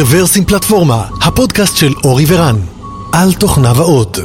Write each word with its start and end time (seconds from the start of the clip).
רוורסים 0.00 0.44
פלטפורמה, 0.44 1.08
הפודקאסט 1.22 1.76
של 1.76 1.92
אורי 2.04 2.24
ורן, 2.28 2.56
על 3.12 3.32
תוכניו 3.32 3.76
האות. 3.76 4.18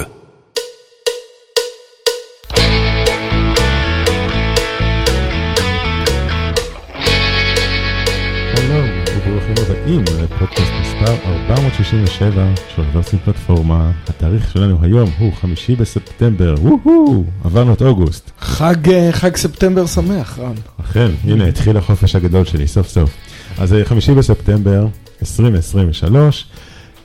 שלום 8.55 8.89
וברוכים 9.15 9.55
הבאים 9.57 10.01
לפודקאסט 10.01 10.71
מספר 10.81 11.15
467 11.25 12.47
של 12.75 12.81
רוורסים 12.81 13.19
פלטפורמה. 13.25 13.91
התאריך 14.07 14.51
שלנו 14.51 14.77
היום 14.81 15.09
הוא 15.19 15.33
חמישי 15.33 15.75
בספטמבר, 15.75 16.55
וואו, 16.61 17.23
עברנו 17.43 17.73
את 17.73 17.81
אוגוסט. 17.81 18.31
חג, 18.39 18.89
אה, 18.89 19.09
חג 19.11 19.35
ספטמבר 19.35 19.85
שמח, 19.87 20.39
רן. 20.39 20.53
אכן, 20.81 21.11
הנה 21.23 21.45
התחיל 21.45 21.77
החופש 21.77 22.15
הגדול 22.15 22.45
שלי 22.45 22.67
סוף 22.67 22.87
סוף. 22.87 23.09
אז 23.57 23.75
חמישי 23.83 24.13
בספטמבר 24.13 24.87
2023, 25.21 26.45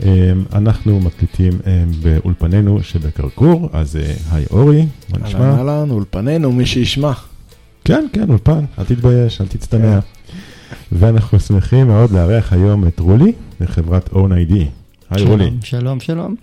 אה, 0.02 0.32
אנחנו 0.52 1.00
מקליטים 1.00 1.52
אה, 1.66 1.84
באולפנינו 2.02 2.82
שבקרקור, 2.82 3.70
אז 3.72 3.96
אה, 3.96 4.14
היי 4.30 4.46
אורי, 4.50 4.86
מה 5.08 5.18
נשמע? 5.26 5.40
אהלן 5.40 5.58
אהלן, 5.58 5.90
אולפנינו, 5.90 6.52
מי 6.52 6.66
שישמע. 6.66 7.12
כן, 7.84 8.06
כן, 8.12 8.28
אולפן, 8.28 8.64
אל 8.78 8.84
תתבייש, 8.84 9.40
אל 9.40 9.46
תצטנע. 9.46 9.98
ואנחנו 10.92 11.40
שמחים 11.40 11.86
מאוד 11.86 12.10
לארח 12.10 12.52
היום 12.52 12.86
את 12.86 13.00
רולי 13.00 13.32
מחברת 13.60 14.08
OwnID. 14.12 14.54
היי 15.10 15.24
רולי, 15.24 15.50
שלום, 15.62 16.00
שלום. 16.00 16.34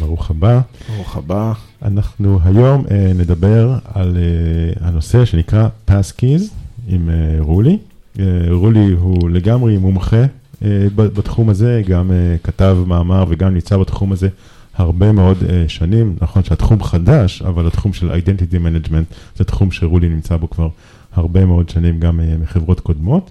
ברוך 0.00 0.30
הבא. 0.30 0.60
ברוך 0.96 1.16
הבא. 1.16 1.52
אנחנו 1.82 2.38
היום 2.44 2.84
אה, 2.90 3.12
נדבר 3.14 3.78
על 3.94 4.16
אה, 4.16 4.86
הנושא 4.88 5.24
שנקרא 5.24 5.68
Passkeys 5.88 6.42
עם 6.88 7.10
אה, 7.10 7.36
רולי. 7.38 7.78
אה, 8.18 8.24
רולי 8.50 8.92
הוא 9.00 9.30
לגמרי 9.30 9.76
מומחה 9.76 10.24
אה, 10.64 10.86
בתחום 10.94 11.48
הזה, 11.48 11.82
גם 11.88 12.12
אה, 12.12 12.36
כתב 12.42 12.78
מאמר 12.86 13.24
וגם 13.28 13.54
נמצא 13.54 13.76
בתחום 13.76 14.12
הזה 14.12 14.28
הרבה 14.74 15.12
מאוד 15.12 15.36
שנים. 15.68 16.16
נכון 16.20 16.44
שהתחום 16.44 16.82
חדש, 16.82 17.42
אבל 17.42 17.66
התחום 17.66 17.92
של 17.92 18.10
Identity 18.10 18.54
Management 18.54 19.14
זה 19.36 19.44
תחום 19.44 19.70
שרולי 19.70 20.08
נמצא 20.08 20.36
בו 20.36 20.50
כבר 20.50 20.68
הרבה 21.12 21.44
מאוד 21.44 21.68
שנים, 21.68 22.00
גם 22.00 22.20
מחברות 22.42 22.80
קודמות. 22.80 23.30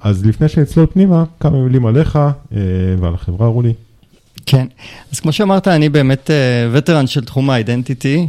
אז 0.00 0.26
לפני 0.26 0.48
שנצלול 0.48 0.86
פנימה, 0.86 1.24
כמה 1.40 1.62
מילים 1.62 1.86
עליך 1.86 2.18
ועל 2.98 3.14
החברה 3.14 3.46
רולי. 3.46 3.72
כן, 4.46 4.66
אז 5.12 5.20
כמו 5.20 5.32
שאמרת, 5.32 5.68
אני 5.68 5.88
באמת 5.88 6.30
veteran 6.72 7.06
של 7.06 7.24
תחום 7.24 7.50
ה 7.50 7.58
identity. 7.58 8.26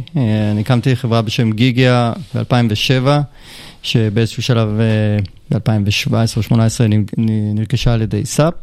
אני 0.52 0.60
הקמתי 0.60 0.96
חברה 0.96 1.22
בשם 1.22 1.52
גיגיה 1.52 2.12
ב-2007, 2.34 3.08
שבאיזשהו 3.82 4.42
שלב 4.42 4.68
אה, 4.80 5.18
ב-2017 5.50 6.12
או 6.12 6.16
2018 6.16 6.86
נרכשה 7.54 7.94
על 7.94 8.02
ידי 8.02 8.24
SAP. 8.24 8.54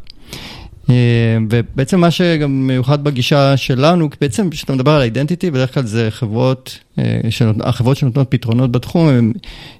אה, 0.90 0.94
ובעצם 1.50 2.00
מה 2.00 2.10
שגם 2.10 2.66
מיוחד 2.66 3.04
בגישה 3.04 3.56
שלנו, 3.56 4.08
בעצם 4.20 4.50
כשאתה 4.50 4.72
מדבר 4.72 4.90
על 4.90 5.02
identity, 5.02 5.50
בדרך 5.50 5.74
כלל 5.74 5.86
זה 5.86 6.10
חברות, 6.10 6.78
אה, 6.98 7.20
שנות, 7.30 7.56
החברות 7.60 7.96
שנותנות 7.96 8.26
פתרונות 8.30 8.72
בתחום 8.72 9.08
הם 9.08 9.32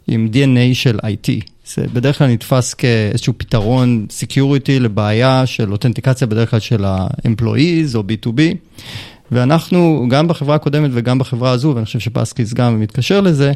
עם 0.08 0.28
DNA 0.32 0.74
של 0.74 0.98
IT. 0.98 1.44
זה 1.66 1.86
בדרך 1.92 2.18
כלל 2.18 2.28
נתפס 2.28 2.74
כאיזשהו 2.74 3.32
פתרון 3.36 4.06
security 4.10 4.80
לבעיה 4.80 5.46
של 5.46 5.72
אותנטיקציה 5.72 6.26
בדרך 6.26 6.50
כלל 6.50 6.60
של 6.60 6.84
ה-employees 6.84 7.94
או 7.94 8.00
B2B. 8.00 8.40
ואנחנו, 9.32 10.06
גם 10.10 10.28
בחברה 10.28 10.54
הקודמת 10.54 10.90
וגם 10.94 11.18
בחברה 11.18 11.50
הזו, 11.50 11.72
ואני 11.74 11.84
חושב 11.84 11.98
ש-passkeys 11.98 12.54
גם 12.54 12.80
מתקשר 12.80 13.20
לזה, 13.20 13.52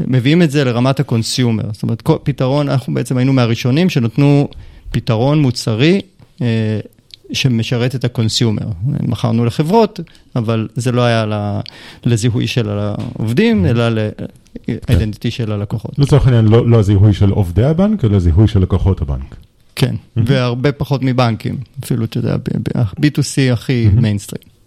מביאים 0.00 0.42
את 0.42 0.50
זה 0.50 0.64
לרמת 0.64 1.00
ה-consumer. 1.00 1.64
זאת 1.72 1.82
אומרת, 1.82 2.02
כל 2.02 2.16
פתרון, 2.22 2.68
אנחנו 2.68 2.94
בעצם 2.94 3.16
היינו 3.16 3.32
מהראשונים 3.32 3.90
שנתנו 3.90 4.48
פתרון 4.90 5.42
מוצרי 5.42 6.00
אה, 6.42 6.46
שמשרת 7.32 7.94
את 7.94 8.04
ה-consumer. 8.04 8.66
מכרנו 9.02 9.44
לחברות, 9.44 10.00
אבל 10.36 10.68
זה 10.74 10.92
לא 10.92 11.02
היה 11.02 11.26
לזיהוי 12.04 12.46
של 12.46 12.68
העובדים, 12.68 13.66
אלא 13.66 13.84
ל-identity 13.88 15.30
של 15.30 15.52
הלקוחות. 15.52 15.98
לצורך 15.98 16.26
העניין, 16.26 16.44
לא, 16.48 16.68
לא 16.68 16.78
הזיהוי 16.78 17.12
של 17.12 17.30
עובדי 17.30 17.64
הבנק, 17.64 18.04
אלא 18.04 18.18
זיהוי 18.18 18.48
של 18.48 18.60
לקוחות 18.60 19.02
הבנק. 19.02 19.36
כן, 19.76 19.94
והרבה 20.16 20.72
פחות 20.72 21.02
מבנקים, 21.02 21.56
אפילו, 21.84 22.04
אתה 22.04 22.18
יודע, 22.18 22.36
B2C 23.00 23.52
הכי 23.52 23.88
מיינסטרים. 23.94 24.59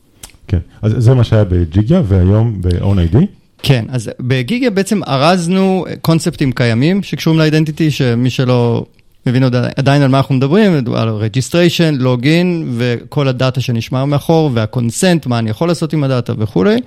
כן, 0.47 0.59
אז 0.81 0.93
זה 0.97 1.13
מה 1.13 1.23
שהיה 1.23 1.43
ב-Gigya, 1.43 2.01
והיום 2.05 2.61
ב-OwnID. 2.61 3.17
כן, 3.65 3.85
אז 3.89 4.11
ב-Gigya 4.19 4.69
בעצם 4.69 5.03
ארזנו 5.03 5.85
קונספטים 6.01 6.51
קיימים 6.51 7.03
שקשורים 7.03 7.39
ל-identity, 7.39 7.91
שמי 7.91 8.29
שלא 8.29 8.85
מבין 9.25 9.43
עוד 9.43 9.55
עדיין 9.55 10.01
על 10.01 10.07
מה 10.07 10.17
אנחנו 10.17 10.35
מדברים, 10.35 10.73
על 10.95 11.09
registration, 11.09 12.01
login 12.01 12.65
וכל 12.77 13.27
הדאטה 13.27 13.61
שנשמר 13.61 14.05
מאחור 14.05 14.51
וה-consent, 14.53 15.25
מה 15.25 15.39
אני 15.39 15.49
יכול 15.49 15.67
לעשות 15.67 15.93
עם 15.93 16.03
הדאטה 16.03 16.33
וכולי. 16.37 16.77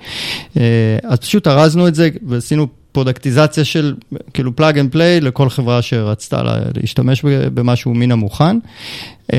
אז 1.03 1.19
פשוט 1.19 1.47
ארזנו 1.47 1.87
את 1.87 1.95
זה 1.95 2.09
ועשינו 2.27 2.67
productization 2.91 3.65
של 3.65 3.95
כאילו 4.33 4.55
plug 4.55 4.79
and 4.79 4.91
play 4.91 5.21
לכל 5.21 5.49
חברה 5.49 5.81
שרצתה 5.81 6.43
להשתמש 6.81 7.25
במשהו 7.25 7.93
מן 7.93 8.11
המוכן, 8.11 8.57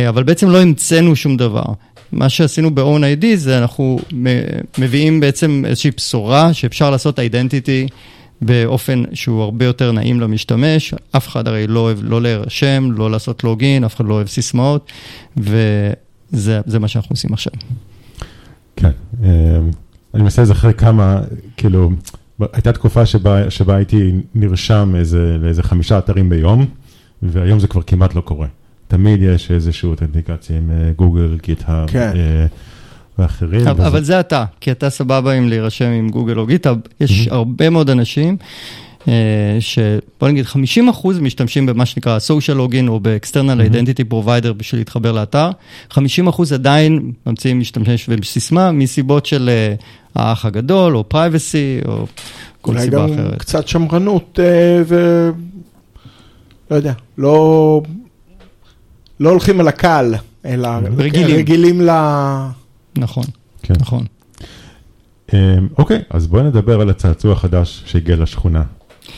אבל 0.09 0.23
בעצם 0.23 0.51
לא 0.51 0.63
המצאנו 0.63 1.17
שום 1.17 1.37
דבר. 1.37 1.65
מה 2.13 2.29
שעשינו 2.29 2.75
ב-own 2.75 3.23
ID 3.23 3.27
זה 3.37 3.59
אנחנו 3.59 3.99
מביאים 4.79 5.21
בעצם 5.21 5.63
איזושהי 5.67 5.91
בשורה 5.97 6.55
שאפשר 6.55 6.91
לעשות 6.91 7.19
אידנטיטי 7.19 7.87
באופן 8.43 9.03
שהוא 9.13 9.43
הרבה 9.43 9.65
יותר 9.65 9.93
נעים 9.93 10.21
למשתמש, 10.21 10.95
אף 11.17 11.29
אחד 11.29 11.49
הרי 11.49 11.67
לא 11.67 11.81
אוהב 11.81 11.99
לא 12.03 12.23
להירשם, 12.23 12.89
לא 12.93 13.11
לעשות 13.11 13.45
לוגין, 13.45 13.85
אף 13.85 13.97
אחד 13.97 14.05
לא 14.05 14.15
אוהב 14.15 14.27
סיסמאות, 14.27 14.93
וזה 15.37 16.79
מה 16.81 16.89
שאנחנו 16.89 17.13
עושים 17.13 17.33
עכשיו. 17.33 17.53
כן, 18.77 18.91
אני 20.15 20.23
מנסה 20.23 20.43
לזכר 20.43 20.73
כמה, 20.73 21.21
כאילו, 21.57 21.91
הייתה 22.53 22.73
תקופה 22.73 23.07
שבה, 23.07 23.51
שבה 23.51 23.77
הייתי 23.77 24.13
נרשם 24.35 24.95
איזה, 24.97 25.37
לאיזה 25.41 25.63
חמישה 25.63 25.99
אתרים 25.99 26.29
ביום, 26.29 26.67
והיום 27.23 27.61
זה 27.61 27.67
כבר 27.67 27.83
כמעט 27.83 28.15
לא 28.15 28.21
קורה. 28.21 28.47
תמיד 28.89 29.23
יש 29.23 29.51
איזושהי 29.51 29.89
אותנטיקציה 29.89 30.57
עם 30.57 30.71
גוגל, 30.97 31.39
גיטהאב. 31.43 31.91
כן. 31.91 32.13
ואחרים. 33.19 33.69
אבל, 33.69 33.85
אבל 33.85 34.03
זה 34.03 34.21
אתה, 34.21 34.45
כי 34.61 34.71
אתה 34.71 34.91
סבבה 34.91 35.33
עם 35.33 35.49
להירשם 35.49 35.91
עם 35.91 36.09
גוגל 36.09 36.39
או 36.39 36.47
גיטאב. 36.47 36.77
יש 37.01 37.29
mm-hmm. 37.29 37.35
הרבה 37.35 37.71
מאוד 37.71 37.91
אנשים 37.91 38.37
שבוא 39.61 40.29
נגיד 40.29 40.45
50% 40.45 41.09
משתמשים 41.21 41.67
במה 41.67 41.87
שנקרא 41.87 42.19
social 42.19 42.59
login 42.59 42.89
או 42.89 43.01
ב-external 43.01 43.35
mm-hmm. 43.35 43.73
identity 43.73 44.13
provider 44.13 44.53
בשביל 44.57 44.81
להתחבר 44.81 45.13
לאתר. 45.13 45.51
50% 45.93 45.99
עדיין 46.55 47.13
ממציאים 47.27 47.61
משתמש 47.61 48.09
בסיסמה 48.09 48.73
מסיבות 48.73 49.27
של 49.27 49.51
האח 50.15 50.45
הגדול 50.45 50.97
או 50.97 51.05
privacy 51.13 51.89
או 51.89 52.07
כל 52.61 52.79
סיבה 52.79 53.05
אחרת. 53.05 53.19
אולי 53.19 53.31
גם 53.31 53.39
קצת 53.39 53.69
שמרנות 53.69 54.39
ו... 54.87 55.31
לא 56.71 56.77
יודע, 56.77 56.93
לא, 57.19 57.83
לא 59.21 59.31
הולכים 59.31 59.61
על 59.61 59.69
הקל, 59.69 60.15
אלא 60.45 60.69
רגילים, 60.97 61.37
רגילים 61.37 61.81
ל... 61.81 61.91
נכון, 62.99 63.25
כן. 63.63 63.75
נכון. 63.81 64.05
אוקיי, 65.79 66.03
אז 66.11 66.27
בואי 66.27 66.43
נדבר 66.43 66.81
על 66.81 66.91
הצעצוע 66.91 67.33
החדש 67.33 67.83
שהגיע 67.87 68.17
לשכונה, 68.17 68.63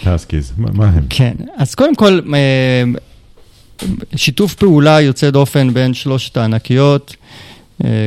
passkeys, 0.05 0.53
מה, 0.57 0.69
מה 0.73 0.89
הם? 0.89 1.05
כן, 1.11 1.35
אז 1.57 1.75
קודם 1.75 1.95
כל, 1.95 2.21
שיתוף 4.17 4.55
פעולה 4.55 5.01
יוצא 5.01 5.31
דופן 5.31 5.75
בין 5.75 5.95
שלושת 5.95 6.37
הענקיות, 6.37 7.17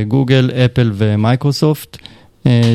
גוגל, 0.08 0.52
אפל 0.66 0.92
ומייקרוסופט, 0.96 1.98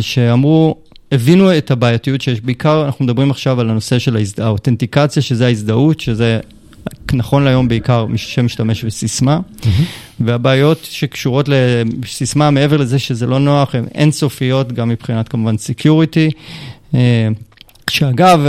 שאמרו, 0.00 0.76
הבינו 1.12 1.58
את 1.58 1.70
הבעייתיות 1.70 2.20
שיש, 2.20 2.40
בעיקר 2.40 2.86
אנחנו 2.86 3.04
מדברים 3.04 3.30
עכשיו 3.30 3.60
על 3.60 3.70
הנושא 3.70 3.98
של 3.98 4.18
ה-authentication, 4.38 5.22
שזה 5.22 5.46
ההזדהות, 5.46 6.00
שזה 6.00 6.40
נכון 7.12 7.44
להיום 7.44 7.68
בעיקר 7.68 8.06
שמשתמש 8.16 8.84
בסיסמה. 8.84 9.40
והבעיות 10.20 10.78
שקשורות 10.90 11.48
לסיסמה, 11.48 12.50
מעבר 12.50 12.76
לזה 12.76 12.98
שזה 12.98 13.26
לא 13.26 13.38
נוח, 13.38 13.74
הן 13.74 13.84
אינסופיות, 13.94 14.72
גם 14.72 14.88
מבחינת 14.88 15.28
כמובן 15.28 15.58
security. 15.58 16.30
שאגב, 17.90 18.40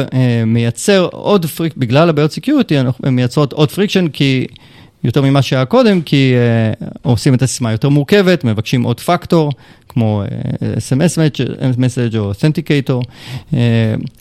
מייצר 0.45 1.07
עוד 1.11 1.45
fric, 1.45 1.73
בגלל 1.77 2.09
הבעיות 2.09 2.31
security, 2.31 2.77
הן 2.77 3.15
מייצרות 3.15 3.53
עוד 3.53 3.71
friction, 3.71 4.07
כי 4.07 4.47
יותר 5.03 5.21
ממה 5.21 5.41
שהיה 5.41 5.65
קודם, 5.65 6.01
כי 6.01 6.33
uh, 6.81 6.85
עושים 7.01 7.33
את 7.33 7.41
הסיסמה 7.41 7.71
יותר 7.71 7.89
מורכבת, 7.89 8.43
מבקשים 8.43 8.83
עוד 8.83 8.99
פקטור, 8.99 9.51
כמו 9.89 10.23
SMS 10.77 11.17
message 11.77 12.17
או 12.17 12.31
Authenticator, 12.31 13.03
uh, 13.51 13.55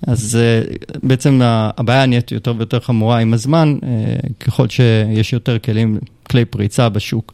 אז 0.07 0.39
uh, 0.39 0.99
בעצם 1.03 1.41
הבעיה 1.45 2.07
נהיית 2.07 2.33
יותר 2.33 2.55
ויותר 2.57 2.81
חמורה 2.81 3.19
עם 3.19 3.35
הזמן, 3.35 3.79
ככל 4.41 4.69
שיש 4.69 5.33
יותר 5.33 5.59
כלים, 5.59 5.99
כלי 6.31 6.45
פריצה 6.45 6.89
בשוק. 6.89 7.33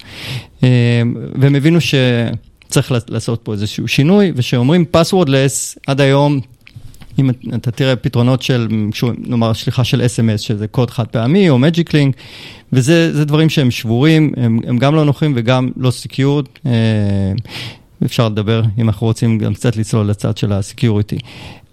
והם 1.34 1.54
הבינו 1.54 1.78
שצריך 1.80 2.92
לעשות 3.08 3.40
פה 3.42 3.52
איזשהו 3.52 3.88
שינוי, 3.88 4.32
ושאומרים 4.36 4.84
passwordless 4.92 5.78
עד 5.86 6.00
היום, 6.00 6.40
אם 7.18 7.30
אתה 7.54 7.70
תראה 7.70 7.96
פתרונות 7.96 8.42
של, 8.42 8.68
נאמר, 9.18 9.52
שליחה 9.52 9.84
של 9.84 10.06
SMS, 10.06 10.40
שזה 10.40 10.66
קוד 10.66 10.90
חד 10.90 11.06
פעמי, 11.06 11.50
או 11.50 11.58
Magic 11.58 11.88
Link, 11.88 12.12
וזה 12.72 13.24
דברים 13.24 13.50
שהם 13.50 13.70
שבורים, 13.70 14.32
הם, 14.36 14.58
הם 14.66 14.78
גם 14.78 14.94
לא 14.94 15.04
נוחים 15.04 15.32
וגם 15.36 15.70
לא 15.76 15.90
secured. 15.90 16.44
אפשר 18.04 18.28
לדבר, 18.28 18.62
אם 18.78 18.88
אנחנו 18.88 19.06
רוצים 19.06 19.38
גם 19.38 19.54
קצת 19.54 19.76
לצלול 19.76 20.06
לצד 20.06 20.36
של 20.36 20.52
ה-security. 20.52 21.18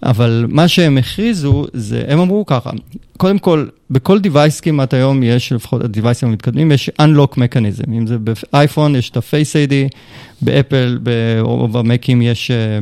אבל 0.02 0.46
מה 0.48 0.68
שהם 0.68 0.98
הכריזו, 0.98 1.64
זה, 1.72 2.04
הם 2.08 2.18
אמרו 2.18 2.46
ככה, 2.46 2.70
קודם 3.16 3.38
כל, 3.38 3.66
בכל 3.90 4.18
device 4.18 4.60
כמעט 4.62 4.94
היום 4.94 5.22
יש, 5.22 5.52
לפחות 5.52 5.84
ה-deviceים 5.84 6.28
המתקדמים, 6.28 6.72
יש 6.72 6.90
unlock 7.02 7.34
mechanism. 7.34 7.88
אם 7.88 8.06
זה 8.06 8.16
באייפון, 8.18 8.96
יש 8.96 9.10
את 9.10 9.16
ה-Face 9.16 9.68
ID, 9.68 9.96
באפל 10.42 10.98
או 11.40 11.68
במקים 11.68 12.22
יש, 12.22 12.50
אה, 12.50 12.78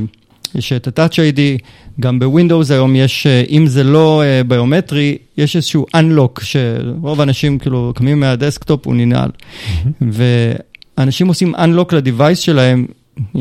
יש 0.55 0.73
את 0.73 0.99
ה-Touch 0.99 1.13
ID, 1.13 1.41
גם 2.01 2.19
בווינדוס 2.19 2.71
היום 2.71 2.97
יש, 2.97 3.27
אה, 3.27 3.43
אם 3.51 3.67
זה 3.67 3.85
לא 3.85 4.23
אה, 4.23 4.45
ביומטרי, 4.45 5.19
יש 5.37 5.57
איזשהו 5.57 5.87
unlock, 5.97 6.45
שרוב 6.45 7.21
האנשים 7.21 7.59
כאילו 7.59 7.93
קמים 7.97 8.21
מה-desktop, 8.21 8.87
הוא 8.87 8.95
ננעל. 8.95 9.31
Mm-hmm. 9.31 10.05
ואנשים 10.99 11.29
עושים 11.29 11.55
unlock 11.55 11.95
ל-device 11.95 12.39
שלהם, 12.39 12.87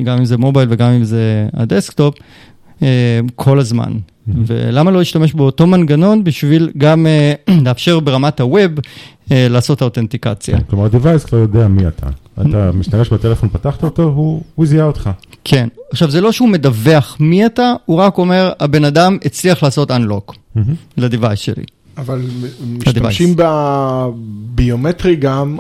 גם 0.04 0.18
אם 0.18 0.26
זה 0.26 0.38
mobile 0.38 0.68
וגם 0.72 0.92
אם 0.92 1.04
זה 1.04 1.48
ה-desktop, 1.54 2.16
אה, 2.82 3.20
כל 3.36 3.60
הזמן. 3.60 3.94
Mm-hmm. 3.94 4.32
ולמה 4.48 4.92
לא 4.92 5.00
להשתמש 5.00 5.34
באותו 5.34 5.68
מנגנון 5.68 6.24
בשביל 6.24 6.72
גם 6.78 7.08
אה, 7.08 7.34
לאפשר 7.66 8.00
ברמת 8.00 8.40
ה-web 8.40 8.72
אה, 9.32 9.48
לעשות 9.50 9.82
ה-authentication. 9.82 10.58
כן, 10.58 10.64
כלומר, 10.64 10.86
ה-Device 10.86 11.28
כבר 11.28 11.38
יודע 11.38 11.68
מי 11.68 11.88
אתה. 11.88 12.08
אתה 12.42 12.72
משתמש 12.74 13.10
בטלפון, 13.10 13.50
פתחת 13.50 13.84
אותו, 13.84 14.04
הוא, 14.04 14.42
הוא 14.56 14.66
זיהה 14.66 14.86
אותך. 14.86 15.10
כן. 15.44 15.68
עכשיו, 15.92 16.12
זה 16.12 16.22
לא 16.22 16.32
שהוא 16.32 16.50
מדווח 16.50 17.18
מי 17.20 17.46
אתה, 17.46 17.74
הוא 17.86 17.98
רק 17.98 18.18
אומר, 18.18 18.52
הבן 18.60 18.86
אדם 18.86 19.18
הצליח 19.26 19.64
לעשות 19.64 19.92
unlock 19.92 20.32
mm-hmm. 20.32 20.60
ל-Device 20.98 21.36
שלי. 21.36 21.64
אבל 21.98 22.22
משתמשים 22.68 23.36
בביומטרי 23.38 25.16
גם 25.16 25.58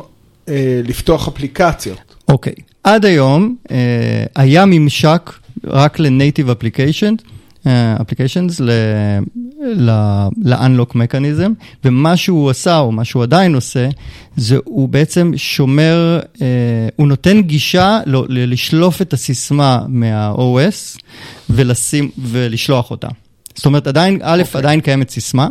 אה, 0.49 0.81
לפתוח 0.83 1.27
אפליקציות. 1.27 2.15
אוקיי. 2.27 2.53
עד 2.83 3.05
היום 3.05 3.55
אה, 3.71 4.25
היה 4.35 4.65
ממשק 4.65 5.31
רק 5.63 5.99
ל-native 5.99 6.49
application, 6.49 7.23
uh, 7.63 7.67
applications, 8.01 8.61
ל-unlock 9.75 10.93
mechanism, 10.93 11.49
ומה 11.85 12.17
שהוא 12.17 12.49
עשה, 12.49 12.79
או 12.79 12.91
מה 12.91 13.05
שהוא 13.05 13.23
עדיין 13.23 13.55
עושה, 13.55 13.89
זה 14.35 14.57
הוא 14.65 14.89
בעצם 14.89 15.31
שומר, 15.35 16.19
uh, 16.35 16.39
הוא 16.95 17.07
נותן 17.07 17.41
גישה 17.41 17.99
לשלוף 18.29 19.01
את 19.01 19.13
הסיסמה 19.13 19.79
מה-OS 19.87 20.99
ולשים, 21.49 22.09
ולשלוח 22.17 22.91
אותה. 22.91 23.07
זאת 23.59 23.65
אומרת, 23.65 23.87
עדיין, 23.87 24.19
א', 24.21 24.41
okay. 24.41 24.45
אוקיי. 24.47 24.59
עדיין 24.59 24.81
קיימת 24.81 25.09
סיסמה, 25.09 25.47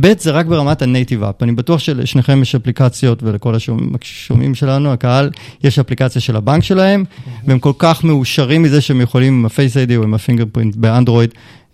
ב', 0.00 0.18
זה 0.18 0.30
רק 0.30 0.46
ברמת 0.46 0.82
ה-native 0.82 1.22
app. 1.22 1.42
אני 1.42 1.52
בטוח 1.52 1.80
שלשניכם 1.80 2.42
יש 2.42 2.54
אפליקציות, 2.54 3.22
ולכל 3.22 3.54
השומעים 3.54 4.54
שלנו, 4.54 4.92
הקהל, 4.92 5.30
יש 5.64 5.78
אפליקציה 5.78 6.20
של 6.20 6.36
הבנק 6.36 6.62
שלהם, 6.62 7.04
mm-hmm. 7.04 7.30
והם 7.46 7.58
כל 7.58 7.72
כך 7.78 8.04
מאושרים 8.04 8.62
מזה 8.62 8.80
שהם 8.80 9.00
יכולים 9.00 9.32
עם 9.32 9.46
ה-Face 9.46 9.88
ID 9.88 9.96
או 9.96 10.02
עם 10.02 10.14
ה-Fingerprint 10.14 10.76
באנדרואיד, 10.76 11.30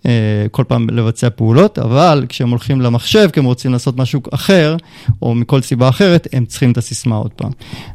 אה, 0.07 0.47
כל 0.51 0.65
פעם 0.69 0.91
לבצע 0.91 1.31
פעולות, 1.31 1.79
אבל 1.79 2.27
כשהם 2.29 2.51
הולכים 2.51 2.81
למחשב, 2.81 3.29
כי 3.33 3.41
הם 3.41 3.47
רוצים 3.47 3.73
לעשות 3.73 3.97
משהו 3.97 4.21
אחר, 4.31 4.77
או 5.23 5.35
מכל 5.35 5.63
סיבה 5.63 5.89
אחרת, 5.89 6.27
הם 6.33 6.45
צריכים 6.47 6.73
את 6.73 6.79
הסיסמה 6.79 7.17
עוד 7.17 7.31
פעם. 7.31 7.51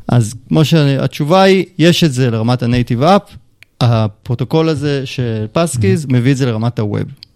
אז 0.07 0.33
כמו 0.49 0.65
שהתשובה 0.65 1.41
היא, 1.41 1.65
יש 1.77 2.03
את 2.03 2.13
זה 2.13 2.31
לרמת 2.31 2.63
ה-native 2.63 3.03
app, 3.03 3.35
הפרוטוקול 3.81 4.69
הזה 4.69 5.05
של 5.05 5.45
passkeys 5.51 6.05
mm-hmm. 6.05 6.13
מביא 6.13 6.31
את 6.31 6.37
זה 6.37 6.45
לרמת 6.45 6.79
ה-Web. 6.79 7.28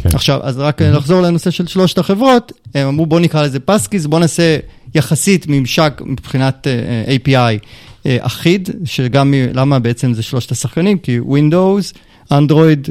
כן. 0.00 0.08
עכשיו, 0.14 0.40
אז 0.42 0.58
רק 0.58 0.82
לחזור 0.82 1.22
לנושא 1.22 1.50
של 1.50 1.66
שלושת 1.66 1.98
החברות, 1.98 2.52
הם 2.74 2.88
אמרו 2.88 3.06
בואו 3.06 3.20
נקרא 3.20 3.42
לזה 3.42 3.60
passkeys, 3.60 4.06
בואו 4.06 4.20
נעשה 4.20 4.56
יחסית 4.94 5.46
ממשק 5.48 6.02
מבחינת 6.04 6.66
uh, 6.66 7.26
API 7.26 7.64
uh, 8.02 8.06
אחיד, 8.20 8.68
שגם, 8.84 9.34
למה 9.52 9.78
בעצם 9.78 10.14
זה 10.14 10.22
שלושת 10.22 10.50
השחקנים? 10.50 10.98
כי 10.98 11.18
Windows, 11.20 11.96
Android 12.32 12.90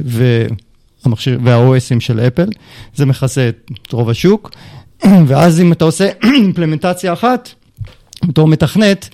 והמכשיר, 1.04 1.40
וה-OSים 1.44 2.00
של 2.00 2.20
אפל, 2.20 2.48
זה 2.94 3.06
מכסה 3.06 3.48
את 3.48 3.92
רוב 3.92 4.10
השוק, 4.10 4.50
ואז 5.26 5.60
אם 5.60 5.72
אתה 5.72 5.84
עושה 5.84 6.08
אימפלמנטציה 6.36 7.12
אחת, 7.12 7.48
בתור 8.24 8.48
מתכנת, 8.48 9.08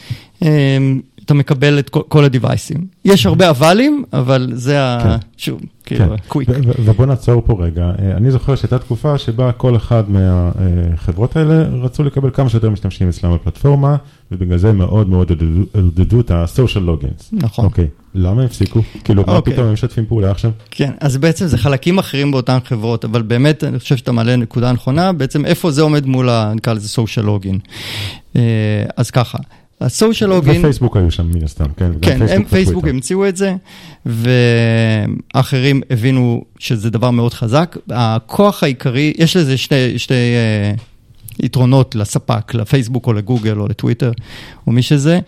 אתה 1.26 1.34
מקבל 1.34 1.78
את 1.78 1.90
כל 1.90 2.24
הדיווייסים. 2.24 2.86
יש 3.04 3.26
הרבה 3.26 3.50
אבלים, 3.50 4.04
אבל 4.12 4.50
זה 4.54 4.82
ה... 4.82 4.98
כן. 5.02 5.26
שוב, 5.36 5.60
כאילו, 5.84 6.04
קוויק. 6.28 6.48
ובוא 6.84 7.06
נעצור 7.06 7.42
פה 7.46 7.56
רגע. 7.60 7.82
אה, 7.82 8.16
אני 8.16 8.30
זוכר 8.30 8.54
שהייתה 8.56 8.78
תקופה 8.78 9.18
שבה 9.18 9.52
כל 9.52 9.76
אחד 9.76 10.04
מהחברות 10.08 11.36
האלה 11.36 11.62
רצו 11.62 12.04
לקבל 12.04 12.30
כמה 12.30 12.48
שיותר 12.48 12.70
משתמשים 12.70 13.08
אצלם 13.08 13.34
בפלטפורמה, 13.34 13.96
ובגלל 14.32 14.58
זה 14.58 14.72
מאוד 14.72 15.08
מאוד 15.08 15.32
עודדו 15.74 16.20
את 16.20 16.30
ה-social 16.30 16.88
logins. 16.88 17.28
נכון. 17.32 17.64
אוקיי, 17.64 17.86
למה 18.14 18.44
הפסיקו? 18.44 18.80
כאילו, 19.04 19.22
מה 19.26 19.36
אוקיי. 19.36 19.52
פתאום 19.52 19.66
הם 19.66 19.72
משתפים 19.72 20.06
פעולה 20.06 20.30
עכשיו? 20.30 20.50
כן, 20.70 20.90
אז 21.00 21.16
בעצם 21.16 21.46
זה 21.46 21.58
חלקים 21.58 21.98
אחרים 21.98 22.30
באותן 22.30 22.58
חברות, 22.64 23.04
אבל 23.04 23.22
באמת, 23.22 23.64
אני 23.64 23.78
חושב 23.78 23.96
שאתה 23.96 24.12
מעלה 24.12 24.36
נקודה 24.36 24.72
נכונה, 24.72 25.12
בעצם 25.12 25.44
איפה 25.44 25.70
זה 25.70 25.82
עומד 25.82 26.06
מול, 26.06 26.28
נקרא 26.54 26.72
לזה 26.72 27.02
social 27.02 27.26
login. 27.26 27.58
אה, 28.36 28.84
אז 28.96 29.10
ככה. 29.10 29.38
הסושיאל 29.80 30.30
לוגין... 30.30 30.58
ופייסבוק 30.58 30.96
היו 30.96 31.10
שם 31.10 31.30
מן 31.34 31.44
הסתם, 31.44 31.64
כן. 31.76 31.90
כן, 32.02 32.22
הם 32.28 32.44
פייסבוק 32.44 32.88
המציאו 32.88 33.28
את 33.28 33.36
זה, 33.36 33.54
ואחרים 34.06 35.80
הבינו 35.90 36.44
שזה 36.58 36.90
דבר 36.90 37.10
מאוד 37.10 37.34
חזק. 37.34 37.76
הכוח 37.90 38.62
העיקרי, 38.62 39.12
יש 39.18 39.36
לזה 39.36 39.56
שתי, 39.56 39.98
שתי 39.98 40.14
uh, 40.14 41.44
יתרונות 41.44 41.94
לספק, 41.94 42.54
לפייסבוק 42.54 43.06
או 43.06 43.12
לגוגל 43.12 43.58
או 43.60 43.68
לטוויטר, 43.68 44.12
או 44.66 44.72
מי 44.72 44.82
שזה. 44.82 45.20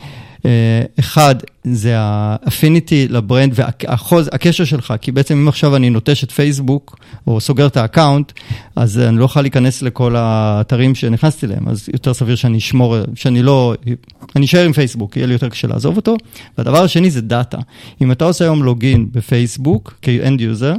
אה, 0.46 0.82
אחד, 0.99 1.35
זה 1.64 1.93
ה-affinity 1.97 3.09
ל-brand 3.09 3.53
והקשר 3.56 4.64
שלך, 4.64 4.94
כי 5.00 5.12
בעצם 5.12 5.38
אם 5.38 5.49
עכשיו 5.49 5.76
אני 5.76 5.90
נוטש 5.90 6.25
את 6.25 6.31
פייסבוק, 6.31 6.99
או 7.26 7.40
סוגר 7.40 7.67
את 7.67 7.76
ה-account, 7.77 8.33
אז 8.76 8.99
אני 8.99 9.19
לא 9.19 9.23
אוכל 9.23 9.40
להיכנס 9.40 9.82
לכל 9.82 10.17
האתרים 10.17 10.94
שנכנסתי 10.94 11.46
אליהם, 11.46 11.69
אז 11.69 11.88
יותר 11.93 12.14
סביר 12.14 12.37
שאני 12.37 12.58
אשמור, 12.58 12.96
שאני 13.14 13.43
לא, 13.43 13.75
אני 14.37 14.46
אשאר 14.46 14.64
עם 14.64 14.73
פייסבוק, 14.73 15.17
יהיה 15.17 15.26
לי 15.26 15.32
יותר 15.32 15.49
קשה 15.49 15.69
לעזוב 15.69 15.96
אותו. 15.96 16.17
והדבר 16.58 16.82
השני 16.82 17.11
זה 17.11 17.20
דאטה. 17.20 17.58
אם 18.00 18.12
אתה 18.12 18.25
עושה 18.25 18.44
היום 18.44 18.62
login 18.62 19.09
בפייסבוק, 19.12 19.99
כ-end 20.03 20.41
user, 20.41 20.75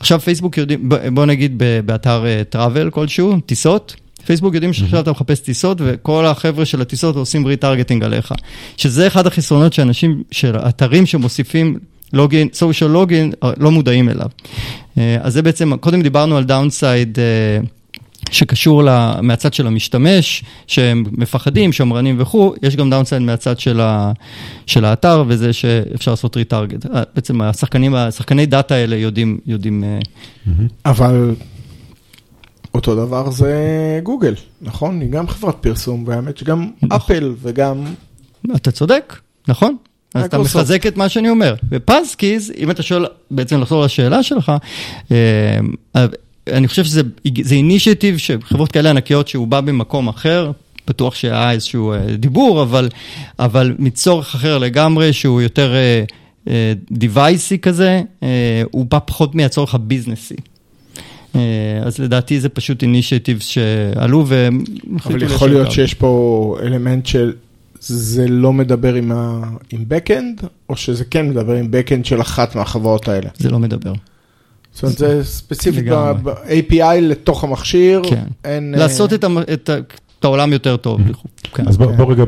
עכשיו 0.00 0.20
פייסבוק 0.20 0.58
יודעים, 0.58 0.88
בוא 1.14 1.26
נגיד 1.26 1.62
באתר 1.86 2.24
travel 2.50 2.86
אה, 2.86 2.90
כלשהו, 2.90 3.40
טיסות, 3.40 3.96
פייסבוק 4.26 4.54
יודעים 4.54 4.72
שעכשיו 4.72 5.00
אתה 5.00 5.10
מחפש 5.10 5.40
טיסות, 5.40 5.78
וכל 5.80 6.26
החבר'ה 6.26 6.64
של 6.64 6.80
הטיסות 6.80 7.16
עושים 7.16 7.46
retargeting 7.46 8.04
עליך. 8.04 8.32
שזה 8.76 9.06
אחד 9.06 9.26
החסרונות 9.26 9.72
שאנשים, 9.72 10.22
של 10.30 10.56
אתרים 10.56 11.06
שמוסיפים 11.06 11.78
login, 12.12 12.48
social 12.52 12.90
login, 12.90 13.32
לא 13.56 13.70
מודעים 13.70 14.08
אליו. 14.08 14.28
אה, 14.98 15.16
אז 15.20 15.32
זה 15.32 15.42
בעצם, 15.42 15.76
קודם 15.76 16.02
דיברנו 16.02 16.36
על 16.36 16.44
downside. 16.44 17.18
אה, 17.18 17.66
שקשור 18.30 18.82
לה, 18.82 19.14
מהצד 19.22 19.54
של 19.54 19.66
המשתמש, 19.66 20.44
שהם 20.66 21.04
מפחדים, 21.12 21.72
שמרנים 21.72 22.16
וכו', 22.18 22.54
יש 22.62 22.76
גם 22.76 22.90
downside 22.90 23.22
מהצד 23.22 23.58
של, 23.58 23.80
ה, 23.80 24.12
של 24.66 24.84
האתר, 24.84 25.24
וזה 25.28 25.52
שאפשר 25.52 26.10
לעשות 26.10 26.36
retarget. 26.36 26.86
אה, 26.86 27.02
בעצם 27.14 27.40
השחקנים, 27.40 27.94
השחקני 27.94 28.46
דאטה 28.46 28.74
האלה 28.74 28.96
יודעים... 28.96 29.38
יודעים 29.46 29.84
אבל 30.84 31.34
אותו 32.74 32.94
דבר 32.94 33.30
זה 33.30 33.54
גוגל, 34.02 34.34
נכון? 34.62 35.00
היא 35.00 35.10
גם 35.10 35.28
חברת 35.28 35.56
פרסום, 35.60 36.04
והאמת 36.06 36.38
שגם 36.38 36.70
נכון. 36.82 36.96
אפל 36.96 37.34
וגם... 37.42 37.84
אתה 38.56 38.70
צודק, 38.70 39.16
נכון. 39.48 39.76
אז 40.14 40.24
אתה 40.24 40.38
מחזק 40.38 40.86
את 40.86 40.96
מה 40.96 41.08
שאני 41.08 41.30
אומר. 41.30 41.54
ופסקיז, 41.70 42.52
אם 42.58 42.70
אתה 42.70 42.82
שואל, 42.82 43.06
בעצם 43.30 43.60
לחזור 43.60 43.84
לשאלה 43.84 44.22
שלך, 44.22 44.52
אה, 45.12 45.16
אני 46.46 46.68
חושב 46.68 46.84
שזה 46.84 47.02
אינישטיב 47.50 48.18
שחברות 48.18 48.72
כאלה 48.72 48.90
ענקיות 48.90 49.28
שהוא 49.28 49.48
בא 49.48 49.60
במקום 49.60 50.08
אחר, 50.08 50.50
בטוח 50.88 51.14
שהיה 51.14 51.50
איזשהו 51.50 51.92
אה, 51.92 51.98
דיבור, 52.16 52.62
אבל, 52.62 52.88
אבל 53.38 53.74
מצורך 53.78 54.34
אחר 54.34 54.58
לגמרי, 54.58 55.12
שהוא 55.12 55.40
יותר 55.40 55.74
דיווייסי 56.90 57.54
אה, 57.54 57.60
כזה, 57.60 58.02
הוא 58.70 58.86
בא 58.86 58.98
פחות 59.04 59.34
מהצורך 59.34 59.74
הביזנסי. 59.74 60.36
אה, 61.34 61.40
אז 61.82 61.98
לדעתי 61.98 62.40
זה 62.40 62.48
פשוט 62.48 62.82
אינישטיב 62.82 63.40
שעלו 63.40 64.26
והם 64.26 64.64
החליטו 64.96 65.24
אבל 65.24 65.34
יכול 65.34 65.48
להיות 65.50 65.72
שיש 65.72 65.94
פה 65.94 66.56
אלמנט 66.62 67.06
של 67.06 67.32
זה 67.80 68.28
לא 68.28 68.52
מדבר 68.52 68.94
עם, 68.94 69.12
ה... 69.12 69.42
עם 69.70 69.84
Backend, 69.90 70.46
או 70.68 70.76
שזה 70.76 71.04
כן 71.04 71.28
מדבר 71.28 71.54
עם 71.54 71.66
Backend 71.66 72.04
של 72.04 72.20
אחת 72.20 72.54
מהחברות 72.54 73.08
האלה? 73.08 73.28
זה 73.38 73.50
לא 73.50 73.58
מדבר. 73.58 73.92
זאת 74.72 74.82
אומרת, 74.82 74.98
זה 74.98 75.24
ספציפית 75.24 75.84
ב-API 76.22 77.00
לתוך 77.00 77.44
המכשיר. 77.44 78.02
כן. 78.10 78.24
אין... 78.44 78.74
לעשות 78.78 79.12
את, 79.12 79.24
המ... 79.24 79.38
את, 79.38 79.68
ה... 79.68 79.78
את 80.18 80.24
העולם 80.24 80.52
יותר 80.52 80.76
טוב. 80.76 81.00
כן. 81.54 81.68
אז 81.68 81.76
בוא, 81.76 81.92
בוא 81.92 82.12
רגע 82.12 82.24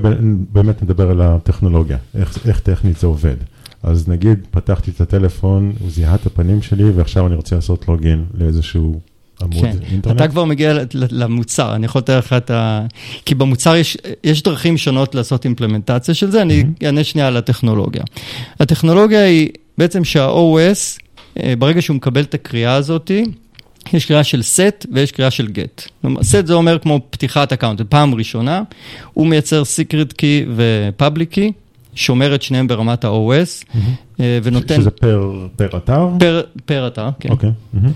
באמת 0.52 0.82
נדבר 0.82 1.10
על 1.10 1.20
הטכנולוגיה, 1.20 1.96
איך, 2.14 2.46
איך 2.46 2.60
טכנית 2.60 2.98
זה 2.98 3.06
עובד. 3.06 3.36
אז 3.82 4.08
נגיד, 4.08 4.38
פתחתי 4.50 4.90
את 4.90 5.00
הטלפון, 5.00 5.72
הוא 5.80 5.90
זיהה 5.90 6.14
את 6.14 6.26
הפנים 6.26 6.62
שלי, 6.62 6.90
ועכשיו 6.90 7.26
אני 7.26 7.34
רוצה 7.34 7.56
לעשות 7.56 7.88
login 7.88 8.24
לאיזשהו 8.34 9.00
עמוד 9.42 9.64
כן, 9.64 9.76
אינטרנט. 9.90 10.16
אתה 10.16 10.28
כבר 10.28 10.44
מגיע 10.44 10.74
למוצר, 10.94 11.74
אני 11.74 11.86
יכול 11.86 11.98
לתאר 11.98 12.18
לך 12.18 12.32
את 12.32 12.50
ה... 12.50 12.86
כי 13.26 13.34
במוצר 13.34 13.76
יש, 13.76 13.96
יש 14.24 14.42
דרכים 14.42 14.78
שונות 14.78 15.14
לעשות 15.14 15.44
implementation 15.44 16.14
של 16.14 16.30
זה, 16.30 16.42
אני 16.42 16.64
אענה 16.84 17.04
שנייה 17.04 17.28
על 17.28 17.36
הטכנולוגיה. 17.36 18.02
הטכנולוגיה 18.60 19.24
היא 19.24 19.48
בעצם 19.78 20.04
שה-OS, 20.04 21.00
אה, 21.42 21.54
ברגע 21.58 21.82
שהוא 21.82 21.96
מקבל 21.96 22.22
את 22.22 22.34
הקריאה 22.34 22.74
הזאת, 22.74 23.10
יש 23.92 24.06
קריאה 24.06 24.24
של 24.24 24.40
set 24.40 24.86
ויש 24.92 25.12
קריאה 25.12 25.30
של 25.30 25.48
get. 25.48 26.06
set 26.06 26.46
זה 26.46 26.54
אומר 26.54 26.78
כמו 26.78 27.00
פתיחת 27.10 27.52
account, 27.52 27.80
פעם 27.80 28.14
ראשונה, 28.14 28.62
הוא 29.12 29.26
מייצר 29.26 29.62
secret 29.62 30.12
key 30.12 30.48
ו-public 30.56 31.34
key, 31.34 31.61
שומר 31.94 32.34
את 32.34 32.42
שניהם 32.42 32.68
ברמת 32.68 33.04
ה-OS, 33.04 33.78
אה, 34.20 34.38
ונותן... 34.42 34.80
שזה 34.80 34.90
פר, 34.90 35.46
פר 35.56 35.76
אתר? 35.76 36.08
פר, 36.18 36.42
פר 36.64 36.86
אתר, 36.86 37.08
כן. 37.20 37.28
אוקיי. 37.28 37.50
מהמם. 37.72 37.92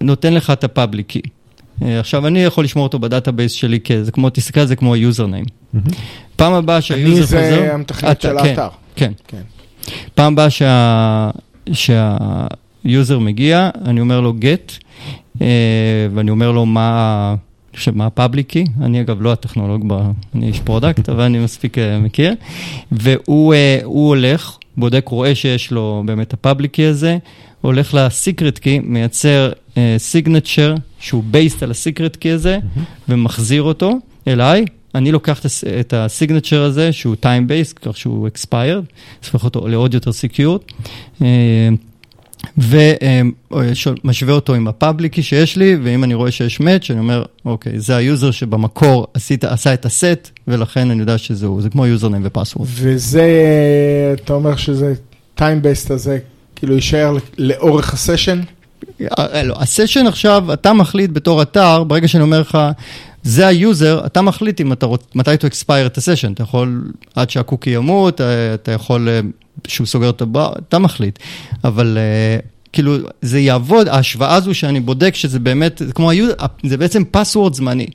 ונותן 0.00 0.34
לך 0.34 0.50
את 0.50 0.64
ה-public 0.64 1.06
key. 1.06 1.20
עכשיו, 1.80 2.26
אני 2.26 2.44
יכול 2.44 2.64
לשמור 2.64 2.86
אותו 2.86 2.98
ב-database 2.98 3.52
שלי, 3.52 3.80
כי 3.80 4.04
זה 4.04 4.12
כמו, 4.12 4.30
תסתכל 4.30 4.60
על 4.60 4.66
זה 4.66 4.76
כמו 4.76 4.94
ה-username. 4.94 5.44
מהמם. 5.72 5.86
פעם 6.36 6.52
הבאה 6.52 6.80
שה-user 6.80 7.38
אני 7.38 7.46
חוזר... 7.46 7.64
זה 7.66 7.74
המתכנת 7.74 8.20
של 8.20 8.28
כן, 8.28 8.48
האתר. 8.48 8.68
כן. 8.96 9.12
כן. 9.28 9.42
פעם 10.14 10.32
הבאה 10.32 10.50
שה... 10.50 11.30
שה-user 11.72 13.18
מגיע, 13.18 13.70
אני 13.84 14.00
אומר 14.00 14.20
לו 14.20 14.32
get, 14.40 14.72
אה, 15.42 15.46
ואני 16.14 16.30
אומר 16.30 16.52
לו 16.52 16.66
מה... 16.66 17.34
אני 17.74 17.78
חושב 17.78 17.96
מה 17.96 18.06
ה-public 18.06 18.48
key, 18.48 18.64
אני 18.80 19.00
אגב 19.00 19.22
לא 19.22 19.32
הטכנולוג, 19.32 19.84
ב... 19.86 20.10
אני 20.34 20.46
איש 20.46 20.60
product, 20.60 21.08
אבל 21.08 21.22
אני 21.22 21.38
מספיק 21.38 21.78
אה, 21.78 21.98
מכיר, 21.98 22.34
והוא 22.92 23.54
אה, 23.54 23.78
הולך, 23.84 24.56
בודק, 24.76 25.04
רואה 25.08 25.34
שיש 25.34 25.70
לו 25.70 26.02
באמת 26.06 26.32
ה-public 26.32 26.70
key 26.72 26.84
הזה, 26.86 27.18
הולך 27.60 27.94
ל-secret 27.94 28.58
key, 28.58 28.78
מייצר 28.78 29.52
signature 29.98 30.74
שהוא 31.00 31.24
based 31.30 31.62
על 31.62 31.70
ה-secret 31.70 32.16
key 32.16 32.30
הזה, 32.30 32.58
ומחזיר 33.08 33.62
אותו 33.62 33.98
אליי. 34.28 34.64
אני 34.94 35.12
לוקח 35.12 35.38
את 35.40 35.44
הס- 35.44 35.64
את 35.80 35.94
ה-signature 35.96 36.62
הזה, 36.62 36.92
שהוא 36.92 37.16
time 37.22 37.48
based, 37.50 37.78
כך 37.82 37.96
שהוא 37.96 38.28
expired, 38.28 38.92
הופך 39.24 39.44
אותו 39.44 39.68
לעוד 39.68 39.94
יותר 39.94 40.10
secure, 40.10 40.72
ומשווה 42.58 44.34
אותו 44.34 44.54
עם 44.54 44.68
ה 44.68 44.73
public 44.73 45.06
key 45.06 45.22
שיש 45.22 45.56
לי, 45.56 45.76
ואם 45.82 46.04
אני 46.04 46.14
רואה 46.14 46.30
שיש 46.30 46.58
match, 46.60 46.90
אני 46.90 46.98
אומר, 46.98 47.24
אוקיי, 47.44 47.80
זה 47.80 47.96
ה 47.96 48.03
user 48.03 48.30
שבמקור 48.30 49.06
עשית, 49.14 49.44
עשה 49.44 49.74
את 49.74 49.84
הסט, 49.84 50.30
ולכן 50.48 50.90
אני 50.90 51.00
יודע 51.00 51.18
שזה 51.18 51.46
הוא, 51.46 51.62
זה 51.62 51.70
כמו 51.70 51.86
username 51.86 52.22
ו 52.26 52.30
password. 52.30 52.68
וזה, 52.72 53.24
אתה 54.14 54.32
אומר 54.32 54.56
שזה 54.56 54.94
time-based 55.38 55.92
הזה, 55.92 56.18
כאילו 56.56 56.74
יישאר 56.74 57.16
לאורך 57.38 57.92
ה 57.92 57.97
session? 57.97 58.40
אה, 59.18 59.42
לא, 59.42 59.54
ה 59.58 59.64
session 59.64 60.06
עכשיו, 60.06 60.52
אתה 60.52 60.72
מחליט 60.72 61.10
בתור 61.10 61.42
אתר, 61.42 61.84
ברגע 61.84 62.08
שאני 62.08 62.22
אומר 62.22 62.40
לך, 62.40 62.58
זה 63.22 63.46
ה 63.46 63.56
user, 63.56 64.06
אתה 64.06 64.22
מחליט 64.22 64.60
אם 64.60 64.72
אתה 64.72 64.86
רוצ... 64.86 65.02
מתי 65.14 65.30
to 65.30 65.50
expire 65.52 65.86
את 65.86 65.96
ה 65.96 66.00
session. 66.00 66.32
אתה 66.32 66.42
יכול, 66.42 66.92
עד 67.14 67.30
שהקוקי 67.30 67.70
ימות, 67.70 68.20
אה, 68.20 68.54
אתה 68.54 68.72
יכול, 68.72 69.08
אה, 69.08 69.20
שהוא 69.66 69.86
סוגר 69.86 70.10
את 70.10 70.22
ה 70.22 70.25
browser, 70.25 70.52
אתה 70.68 70.78
מחליט. 70.78 71.18
אבל 71.64 71.98
אה, 72.00 72.38
כאילו, 72.72 72.96
זה 73.22 73.40
יעבוד, 73.40 73.88
ההשוואה 73.88 74.34
הזו 74.34 74.54
שאני 74.54 74.80
בודק 74.80 75.14
שזה 75.14 75.38
באמת, 75.38 75.82
זה 75.86 75.92
כמו 75.92 76.10
ה 76.10 76.14
user, 76.14 76.32
זה 76.64 76.76
בעצם 76.76 77.02
password 77.16 77.52
זמני. 77.52 77.86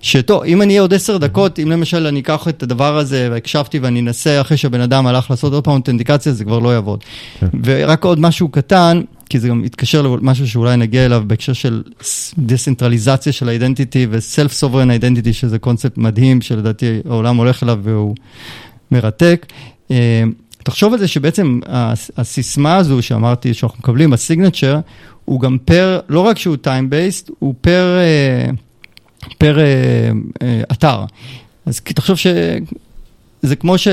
שטוב, 0.00 0.42
אם 0.42 0.62
אני 0.62 0.72
אהיה 0.72 0.80
עוד 0.80 0.94
עשר 0.94 1.16
דקות, 1.16 1.58
אם 1.58 1.70
למשל 1.70 2.06
אני 2.06 2.20
אקח 2.20 2.48
את 2.48 2.62
הדבר 2.62 2.96
הזה 2.96 3.28
והקשבתי 3.30 3.78
ואני 3.78 4.00
אנסה 4.00 4.40
אחרי 4.40 4.56
שהבן 4.56 4.80
אדם 4.80 5.06
הלך 5.06 5.30
לעשות 5.30 5.52
עוד 5.52 5.64
פעם 5.64 5.74
authentication, 5.74 6.32
זה 6.32 6.44
כבר 6.44 6.58
לא 6.58 6.74
יעבוד. 6.74 7.04
כן. 7.40 7.46
ורק 7.64 8.04
עוד 8.04 8.20
משהו 8.20 8.48
קטן, 8.48 9.02
כי 9.30 9.38
זה 9.38 9.48
גם 9.48 9.62
מתקשר 9.62 10.02
למשהו 10.02 10.48
שאולי 10.48 10.76
נגיע 10.76 11.06
אליו 11.06 11.22
בהקשר 11.26 11.52
של 11.52 11.82
decentralization 12.38 13.32
של 13.32 13.48
identity 13.48 14.06
ו 14.10 14.18
self 14.18 14.52
sovereign 14.52 14.90
identity, 14.90 15.32
שזה 15.32 15.58
קונספט 15.58 15.98
מדהים 15.98 16.40
שלדעתי 16.40 17.00
העולם 17.08 17.36
הולך 17.36 17.62
אליו 17.62 17.78
והוא 17.82 18.14
מרתק. 18.90 19.46
תחשוב 20.66 20.92
על 20.92 20.98
זה 20.98 21.08
שבעצם 21.08 21.60
הס- 21.66 22.10
הסיסמה 22.16 22.76
הזו 22.76 23.02
שאמרתי 23.02 23.54
שאנחנו 23.54 23.78
מקבלים, 23.78 24.12
הסיגנצ'ר, 24.12 24.80
הוא 25.24 25.40
גם 25.40 25.56
פר, 25.64 26.00
לא 26.08 26.20
רק 26.20 26.38
שהוא 26.38 26.56
time 26.64 26.92
based, 26.92 27.30
הוא 27.38 27.54
פר, 27.60 27.98
אה, 27.98 28.50
פר 29.38 29.58
אה, 29.58 29.64
אה, 30.42 30.62
אתר. 30.72 31.00
אז 31.66 31.80
תחשוב 31.80 32.16
ש... 32.16 32.26
זה 33.42 33.56
כמו 33.56 33.78
ש... 33.78 33.88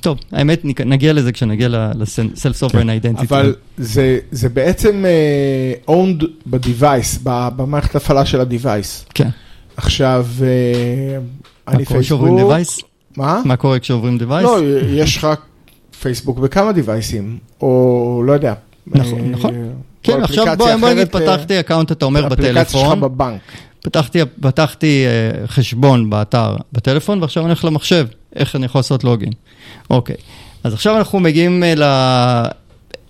טוב, 0.00 0.18
האמת, 0.32 0.64
נגיע 0.64 1.12
לזה 1.12 1.32
כשנגיע 1.32 1.68
ל-self 1.68 2.64
sovereign 2.64 3.04
identity. 3.04 3.22
אבל 3.28 3.54
זה, 3.78 4.18
זה 4.30 4.48
בעצם 4.48 5.04
uh, 5.86 5.90
owned 5.90 6.24
ב-device, 6.46 7.18
במערכת 7.56 7.96
הפעלה 7.96 8.26
של 8.26 8.40
ה-device. 8.40 9.10
כן. 9.14 9.28
עכשיו, 9.76 10.26
uh, 10.38 10.42
מה 11.66 11.72
אני 11.74 11.84
קורה 11.84 12.00
כשעוברים 12.00 12.36
פייסבוק. 12.48 12.84
device? 12.84 13.16
מה? 13.16 13.40
מה 13.44 13.56
קורה 13.56 13.78
כשעוברים 13.78 14.18
device? 14.20 14.42
לא, 14.42 14.60
יש 14.88 15.16
לך 15.16 15.28
passkey 16.04 16.38
בכמה 16.38 16.72
devices, 16.72 17.38
או 17.60 18.22
לא 18.26 18.32
יודע. 18.32 18.54
נכון, 18.86 19.18
אה, 19.20 19.28
נכון. 19.28 19.54
כן, 20.02 20.22
עכשיו 20.22 20.46
בוא 20.58 20.76
בוא 20.76 20.88
נגיד 20.88 20.98
אה, 20.98 21.20
פתחתי 21.20 21.60
account, 21.60 21.92
אתה 21.92 22.04
אומר 22.04 22.26
אפליקציה 22.26 22.64
שלך 22.64 22.80
בטלפון, 22.80 23.00
בבנק. 23.00 23.40
פתחתי, 23.82 24.18
פתחתי 24.40 25.04
אה, 25.06 25.46
חשבון 25.46 26.10
באתר 26.10 26.56
בטלפון, 26.72 27.20
ועכשיו 27.22 27.42
אני 27.42 27.50
הולך 27.50 27.64
למחשב, 27.64 28.06
איך 28.36 28.56
אני 28.56 28.64
יכול 28.66 28.78
לעשות 28.78 29.04
login. 29.04 29.32
אוקיי, 29.90 30.16
אז 30.64 30.74
עכשיו 30.74 30.96
אנחנו 30.96 31.20
מגיעים 31.20 31.62
אה, 31.64 31.74
ל... 31.76 31.82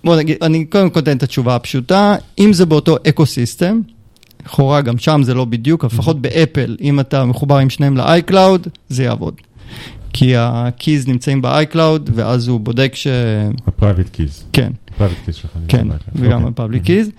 בוא 0.05 0.17
נגיד, 0.17 0.37
אני 0.43 0.65
קודם 0.65 0.91
כל 0.91 1.01
אתן 1.01 1.17
את 1.17 1.23
התשובה 1.23 1.55
הפשוטה, 1.55 2.17
אם 2.39 2.53
זה 2.53 2.67
באותו 2.67 2.97
ecosystem, 3.09 3.81
לכאורה 4.47 4.81
גם 4.81 4.99
שם 4.99 5.21
זה 5.25 5.35
לא 5.35 5.45
בדיוק, 5.45 5.85
לפחות 5.85 6.21
באפל, 6.21 6.77
אם 6.81 7.01
אתה 7.01 7.25
מחובר 7.25 7.57
עם 7.57 7.71
שניהם 7.71 7.97
ל-iCloud, 7.97 8.69
זה 8.89 9.05
יעבוד. 9.05 9.35
כי 10.16 10.37
ה-keys 10.37 11.09
נמצאים 11.09 11.42
ב-iCloud, 11.42 12.11
ואז 12.14 12.49
הוא 12.49 12.61
בודק 12.61 12.92
ש... 12.94 13.06
ה-private 13.66 14.16
keys. 14.16 14.42
כן. 14.52 14.73
private 14.99 15.28
keys 15.28 15.33
שלך. 15.33 15.50
כן, 15.68 15.87
וגם 16.14 16.44
אוקיי. 16.44 16.64
ה-public 16.66 16.87
keys, 16.87 17.11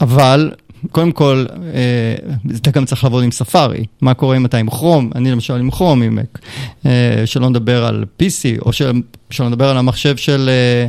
אבל 0.00 0.50
קודם 0.90 1.12
כל, 1.12 1.44
אה, 1.74 2.14
אתה 2.56 2.70
גם 2.70 2.84
צריך 2.84 3.04
לעבוד 3.04 3.24
עם 3.24 3.30
ספארי. 3.30 3.84
מה 4.00 4.14
קורה 4.14 4.36
אם 4.36 4.46
אתה 4.46 4.56
עם 4.58 4.70
כרום? 4.70 5.10
אני 5.14 5.30
למשל 5.30 5.54
עם 5.54 5.70
כרום, 5.70 6.02
עם 6.02 6.14
מק. 6.14 6.38
אה, 6.86 6.90
שלא 7.24 7.48
נדבר 7.50 7.84
על 7.84 8.04
PC, 8.22 8.60
או 8.66 8.72
של- 8.72 8.92
שלא 9.30 9.48
נדבר 9.48 9.68
על 9.68 9.76
המחשב 9.76 10.16
של, 10.16 10.48
אה, 10.48 10.86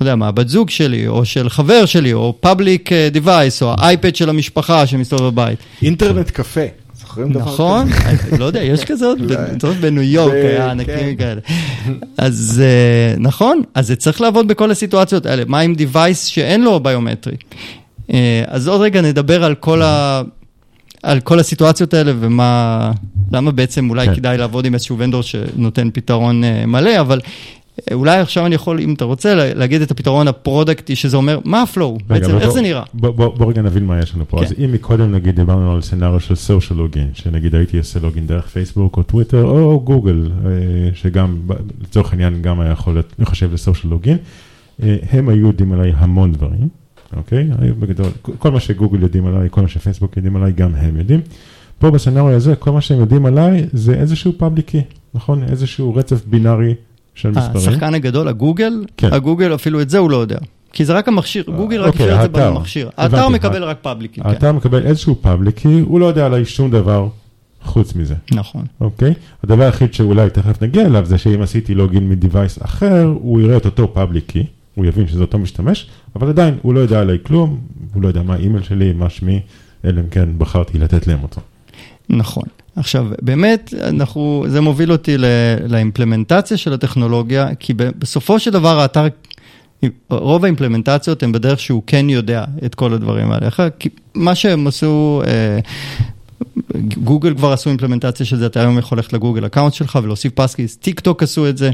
לא 0.00 0.04
יודע 0.06 0.16
מה, 0.16 0.32
בת 0.32 0.48
זוג 0.48 0.70
שלי, 0.70 1.06
או 1.08 1.24
של 1.24 1.48
חבר 1.48 1.84
שלי, 1.86 2.12
או 2.12 2.34
public 2.46 2.88
device, 3.14 3.62
או 3.62 3.74
האייפד 3.78 4.16
של 4.16 4.28
המשפחה 4.28 4.86
שמסתובב 4.86 5.24
בבית. 5.24 5.58
אינטרנט 5.82 6.30
קפה, 6.30 6.60
זוכרים 7.16 7.32
דבר 7.32 7.40
כזה? 7.42 7.52
נכון? 7.54 7.88
לא 8.38 8.44
יודע, 8.44 8.62
יש 8.62 8.84
כזה 8.84 9.06
עוד, 9.06 9.18
טוב, 9.58 9.74
בניו 9.80 10.02
יורק 10.02 10.32
זה- 10.32 10.48
היה 10.48 10.64
כן. 10.64 10.70
ענקים 10.70 11.16
כאלה. 11.16 11.40
אז 12.18 12.62
אה, 12.64 13.14
נכון, 13.18 13.62
אז 13.74 13.86
זה 13.86 13.96
צריך 13.96 14.20
לעבוד 14.20 14.48
בכל 14.48 14.70
הסיטואציות 14.70 15.26
האלה. 15.26 15.42
מה 15.46 15.60
עם 15.60 15.74
device 15.78 16.14
שאין 16.26 16.62
לו 16.64 16.80
ביומטרי? 16.80 17.36
אה, 18.12 18.42
אז 18.46 18.68
עוד 18.68 18.80
רגע 18.80 19.00
נדבר 19.00 19.44
על 19.44 19.54
כל 19.54 19.82
ה... 19.82 20.22
על 21.02 21.20
כל 21.20 21.38
הסיטואציות 21.38 21.94
האלה 21.94 22.12
ומה, 22.20 22.92
למה 23.32 23.50
בעצם 23.50 23.90
אולי 23.90 24.06
כן. 24.06 24.14
כדאי 24.14 24.38
לעבוד 24.38 24.64
עם 24.66 24.74
איזשהו 24.74 24.98
vendor 24.98 25.22
שנותן 25.22 25.88
פתרון 25.92 26.44
אה, 26.44 26.66
מלא, 26.66 27.00
אבל 27.00 27.20
אולי 27.92 28.18
עכשיו 28.18 28.46
אני 28.46 28.54
יכול, 28.54 28.80
אם 28.80 28.94
אתה 28.94 29.04
רוצה, 29.04 29.34
לה- 29.34 29.54
להגיד 29.54 29.82
את 29.82 29.90
הפתרון 29.90 30.28
ה 30.28 30.35
product 30.35 30.82
י, 30.82 30.96
שזה 30.96 31.16
אומר, 31.16 31.38
מה 31.44 31.62
ה 31.62 31.68
flow? 31.68 31.98
בעצם, 32.06 32.24
אבל 32.30 32.34
איך 32.38 32.44
בוא- 32.44 32.54
זה 32.54 32.60
נראה? 32.60 32.82
בוא, 32.94 33.10
בוא, 33.10 33.28
בוא 33.36 33.50
רגע 33.50 33.62
נבין 33.62 33.86
מה 33.86 33.98
יש 34.00 34.14
לנו 34.14 34.24
פה. 34.28 34.38
כן. 34.38 34.44
אז 34.44 34.54
אם 34.64 34.72
מקודם 34.72 35.12
נגיד 35.12 35.36
דיברנו 35.36 35.72
על 35.74 35.82
סצנריו 35.82 36.20
של 36.20 36.34
סושיאל 36.34 36.78
לוגין, 36.78 37.08
שנגיד 37.14 37.54
הייתי 37.54 37.78
עושה 37.78 38.00
לוגין 38.00 38.26
דרך 38.26 38.46
פייסבוק 38.46 38.96
או 38.96 39.02
טוויטר 39.02 39.44
או 39.44 39.80
גוגל, 39.84 40.30
אה, 40.46 40.50
שגם 40.94 41.36
לצורך 41.82 42.12
העניין 42.12 42.42
גם 42.42 42.60
היה 42.60 42.70
יכול 42.72 42.98
לחשב 43.18 43.52
לסושיאל 43.52 43.90
לוגין, 43.92 44.16
הם 45.10 45.28
היו 45.28 45.46
יודעים 45.46 45.72
עליי 45.72 45.92
המון 45.96 46.32
דברים, 46.32 46.68
אוקיי? 47.16 47.48
היו 47.58 47.74
בגדול, 47.74 48.06
כל 48.38 48.50
מה 48.50 48.60
שגוגל 48.60 49.02
יודעים 49.02 49.26
עליי, 49.26 49.48
כל 49.50 49.60
מה 49.62 49.68
שפייסבוק 49.68 50.16
יודעים 50.16 50.36
עליי, 50.36 50.52
גם 50.52 50.74
הם 50.74 50.96
יודעים. 50.96 51.20
פה 51.78 51.90
בסצנריו 51.90 52.28
הזה, 52.30 52.56
כל 52.56 52.70
מה 52.72 52.80
שהם 52.80 53.00
יודעים 53.00 53.26
עליי 53.26 53.66
זה 53.72 53.94
איזשהו 53.94 54.32
פאבליקי, 54.38 54.80
נכון? 55.14 55.42
איזשהו 55.42 55.94
רצף 55.94 56.24
בינארי 56.26 56.74
של 57.16 57.30
מספרים. 57.30 57.68
השחקן 57.68 57.94
הגדול, 57.94 58.28
הגוגל, 58.28 58.84
כן. 58.96 59.12
הגוגל 59.12 59.54
אפילו 59.54 59.80
את 59.80 59.90
זה 59.90 59.98
הוא 59.98 60.10
לא 60.10 60.16
יודע. 60.16 60.38
כי 60.72 60.84
זה 60.84 60.92
רק 60.92 61.08
המכשיר, 61.08 61.44
גוגל 61.56 61.80
רק 61.80 61.92
אוקיי, 61.92 62.06
השאיר 62.06 62.24
את 62.24 62.34
זה 62.34 62.40
האתר. 62.40 62.54
במכשיר. 62.54 62.90
האתר 62.96 63.28
מקבל 63.28 63.64
רק 63.64 63.78
public 63.82 64.07
key, 64.07 64.24
כן. 64.24 64.30
אתה 64.30 64.52
מקבל 64.52 64.86
איזשהו 64.86 65.16
public 65.20 65.56
key, 65.56 65.80
הוא 65.80 66.00
לא 66.00 66.06
יודע 66.06 66.26
עליי 66.26 66.44
שום 66.44 66.70
דבר 66.70 67.08
חוץ 67.62 67.94
מזה. 67.94 68.14
נכון. 68.32 68.64
אוקיי? 68.80 69.14
הדבר 69.44 69.64
היחיד 69.64 69.94
שאולי 69.94 70.30
תכף 70.30 70.62
נגיע 70.62 70.86
אליו 70.86 71.06
זה 71.06 71.18
שאם 71.18 71.42
עשיתי 71.42 71.74
login 71.74 72.08
מ 72.08 72.16
device 72.16 72.62
אחר, 72.62 73.14
הוא 73.14 73.40
יראה 73.40 73.56
את 73.56 73.64
אותו 73.64 73.94
public 73.94 74.26
key, 74.26 74.46
הוא 74.74 74.86
יבין 74.86 75.08
שזה 75.08 75.20
אותו 75.20 75.38
משתמש, 75.38 75.86
אבל 76.16 76.28
עדיין 76.28 76.58
הוא 76.62 76.74
לא 76.74 76.80
יודע 76.80 77.00
עליי 77.00 77.18
כלום, 77.22 77.58
הוא 77.94 78.02
לא 78.02 78.08
יודע 78.08 78.22
מה 78.22 78.34
האימייל 78.34 78.62
שלי, 78.62 78.92
מה 78.92 79.10
שמי, 79.10 79.40
אלא 79.84 80.00
אם 80.00 80.08
כן 80.10 80.28
בחרתי 80.38 80.78
לתת 80.78 81.06
להם 81.06 81.22
אותו. 81.22 81.40
נכון. 82.08 82.44
עכשיו, 82.76 83.06
באמת, 83.22 83.74
אנחנו, 83.82 84.44
זה 84.48 84.60
מוביל 84.60 84.92
אותי 84.92 85.16
ל 85.68 85.74
implementation 85.74 86.56
של 86.56 86.72
הטכנולוגיה, 86.72 87.54
כי 87.54 87.74
בסופו 87.74 88.38
של 88.38 88.50
דבר 88.50 88.80
האתר, 88.80 89.06
רוב 90.10 90.44
ה 90.44 90.49
implementations 90.49 91.22
הן 91.22 91.32
בדרך 91.32 91.60
שהוא 91.60 91.82
כן 91.86 92.10
יודע 92.10 92.44
את 92.64 92.74
כל 92.74 92.92
הדברים 92.92 93.32
האלה. 93.32 93.48
כי 93.78 93.88
מה 94.14 94.34
שהם 94.34 94.66
עשו, 94.66 95.22
אה, 95.26 95.58
גוגל 97.04 97.34
כבר 97.34 97.52
עשו 97.52 97.70
implementation 97.70 98.26
של 98.26 98.36
זה, 98.36 98.46
אתה 98.46 98.60
היום 98.60 98.78
יכול 98.78 98.98
ללכת 98.98 99.12
לגוגל 99.12 99.46
account 99.46 99.74
שלך 99.74 99.98
ולהוסיף 100.02 100.32
passkeys, 100.34 100.76
טיק 100.76 101.00
טוק 101.00 101.22
עשו 101.22 101.48
את 101.48 101.58
זה. 101.58 101.70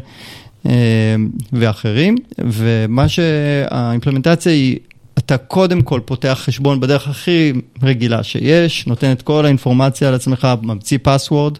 אה, 0.67 1.15
ואחרים, 1.53 2.17
ומה 2.39 3.09
שה 3.09 3.34
implementation 3.34 4.53
היא 4.53 4.79
אתה 5.19 5.37
קודם 5.37 5.83
כל 5.83 6.01
פותח 6.05 6.41
חשבון 6.45 6.81
בדרך 6.81 7.09
הכי 7.09 7.53
רגילה 7.83 8.23
שיש, 8.23 8.87
נותן 8.87 9.13
את 9.13 9.23
כל 9.23 9.45
האינפורמציה 9.45 10.09
על 10.09 10.15
עצמך, 10.15 10.49
ממציא 10.63 10.99
password, 11.03 11.59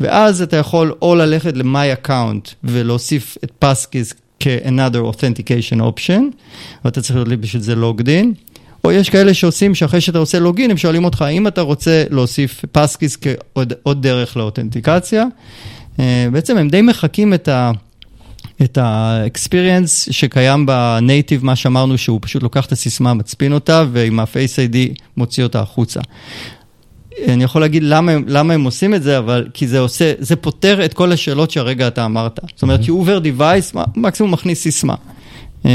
ואז 0.00 0.42
אתה 0.42 0.56
יכול 0.56 0.94
או 1.02 1.14
ללכת 1.14 1.56
ל-My 1.56 2.06
Account 2.06 2.54
ולהוסיף 2.64 3.36
את 3.44 3.52
passkeys 3.58 4.14
כ-another 4.40 5.14
authentication 5.14 5.80
option, 5.80 6.22
ואתה 6.84 7.02
צריך 7.02 7.16
להיות 7.16 7.28
בשביל 7.28 7.62
זה 7.62 7.74
לוגד 7.74 8.08
אין, 8.08 8.34
או 8.84 8.92
יש 8.92 9.10
כאלה 9.10 9.34
שעושים 9.34 9.74
שאחרי 9.74 10.00
שאתה 10.00 10.18
עושה 10.18 10.38
לוגין, 10.38 10.70
הם 10.70 10.76
שואלים 10.76 11.04
אותך 11.04 11.22
האם 11.22 11.46
אתה 11.46 11.60
רוצה 11.60 12.04
להוסיף 12.10 12.64
פסקיס 12.72 13.16
כעוד 13.16 14.02
דרך 14.02 14.36
לאותנטיקציה. 14.36 15.24
אה, 16.00 16.26
בעצם 16.32 16.56
הם 16.56 16.68
די 16.68 16.82
מחקים 16.82 17.34
את 17.34 17.48
ה... 17.48 17.70
את 18.64 18.78
ה-experience 18.78 20.12
שקיים 20.12 20.66
בנייטיב, 20.66 21.44
מה 21.44 21.56
שאמרנו 21.56 21.98
שהוא 21.98 22.18
פשוט 22.22 22.42
לוקח 22.42 22.66
את 22.66 22.72
הסיסמה, 22.72 23.14
מצפין 23.14 23.52
אותה, 23.52 23.84
ועם 23.92 24.20
ה-Face 24.20 24.70
ID 24.70 25.02
מוציא 25.16 25.42
אותה 25.44 25.60
החוצה. 25.60 26.00
אני 27.28 27.44
יכול 27.44 27.60
להגיד 27.60 27.82
למה, 27.82 28.12
למה 28.26 28.54
הם 28.54 28.64
עושים 28.64 28.94
את 28.94 29.02
זה, 29.02 29.18
אבל 29.18 29.48
כי 29.54 29.68
זה 29.68 29.78
עושה, 29.78 30.12
זה 30.18 30.36
פותר 30.36 30.84
את 30.84 30.94
כל 30.94 31.12
השאלות 31.12 31.50
שהרגע 31.50 31.88
אתה 31.88 32.04
אמרת. 32.04 32.40
זאת 32.54 32.62
אומרת, 32.62 32.88
יובר 32.88 33.18
דיווייס, 33.18 33.72
מקסימום 33.96 34.32
מכניס 34.32 34.62
סיסמה. 34.62 34.94
אה, 35.66 35.70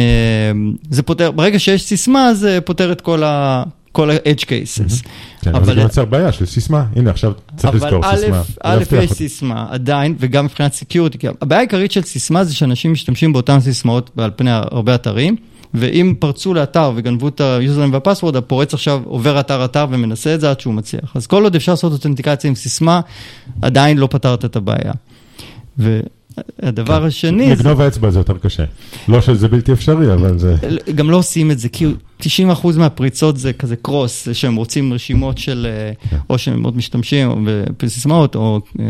זה 0.89 1.03
פותר, 1.03 1.31
ברגע 1.31 1.59
שיש 1.59 1.83
סיסמה, 1.83 2.33
זה 2.33 2.59
פותר 2.61 2.91
את 2.91 3.01
כל 3.01 3.23
ה... 3.23 3.63
כל 3.97 4.11
ה-edge 4.11 4.43
cases. 4.43 5.07
כן, 5.41 5.55
אבל 5.55 5.65
זה 5.65 5.81
יוצר 5.81 6.05
בעיה 6.05 6.31
של 6.31 6.45
סיסמה, 6.45 6.85
הנה 6.95 7.11
עכשיו 7.11 7.31
צריך 7.55 7.75
לזכור 7.75 8.15
סיסמה. 8.15 8.41
אבל 8.63 8.83
א', 8.91 8.95
יש 8.95 9.11
סיסמה 9.11 9.65
עדיין, 9.69 10.15
וגם 10.19 10.45
מבחינת 10.45 10.73
security, 10.73 11.27
הבעיה 11.41 11.59
העיקרית 11.59 11.91
של 11.91 12.01
סיסמה 12.01 12.43
זה 12.43 12.55
שאנשים 12.55 12.91
משתמשים 12.91 13.33
באותן 13.33 13.59
סיסמאות 13.59 14.11
על 14.17 14.31
פני 14.35 14.51
הרבה 14.51 14.95
אתרים, 14.95 15.35
ואם 15.73 16.13
פרצו 16.19 16.53
לאתר 16.53 16.91
וגנבו 16.95 17.27
את 17.27 17.41
ה 17.41 17.47
username 17.47 17.93
וה 17.93 18.01
password, 18.01 18.35
הפורץ 18.35 18.73
עכשיו 18.73 19.01
עובר 19.05 19.39
אתר-אתר 19.39 19.85
ומנסה 19.89 20.35
את 20.35 20.41
זה 20.41 20.49
עד 20.49 20.59
שהוא 20.59 20.73
מצליח. 20.73 21.11
אז 21.15 21.27
כל 21.27 21.43
עוד 21.43 21.55
אפשר 21.55 21.71
לעשות 21.71 21.93
authentication 21.93 22.47
עם 22.47 22.55
סיסמה, 22.55 23.01
עדיין 23.61 23.97
לא 23.97 24.07
פתרת 24.11 24.45
את 24.45 24.55
הבעיה. 24.55 24.93
הדבר 26.61 27.05
השני... 27.05 27.51
לגנוב 27.51 27.81
האצבע 27.81 28.09
זה 28.09 28.19
יותר 28.19 28.37
קשה. 28.37 28.63
לא 29.07 29.21
שזה 29.21 29.47
בלתי 29.47 29.73
אפשרי, 29.73 30.13
אבל 30.13 30.37
זה... 30.37 30.55
גם 30.95 31.11
לא 31.11 31.17
עושים 31.17 31.51
את 31.51 31.59
זה, 31.59 31.69
כי 31.69 31.85
90% 32.21 32.25
מהפריצות 32.77 33.37
זה 33.37 33.53
כזה 33.53 33.75
קרוס, 33.75 34.25
זה 34.25 34.33
שהם 34.33 34.55
רוצים 34.55 34.93
רשימות 34.93 35.37
של, 35.37 35.67
כן. 36.09 36.17
או 36.29 36.37
שהם 36.37 36.61
מאוד 36.61 36.77
משתמשים 36.77 37.47
בסיסמאות, 37.83 38.35
או 38.35 38.61
אה, 38.79 38.85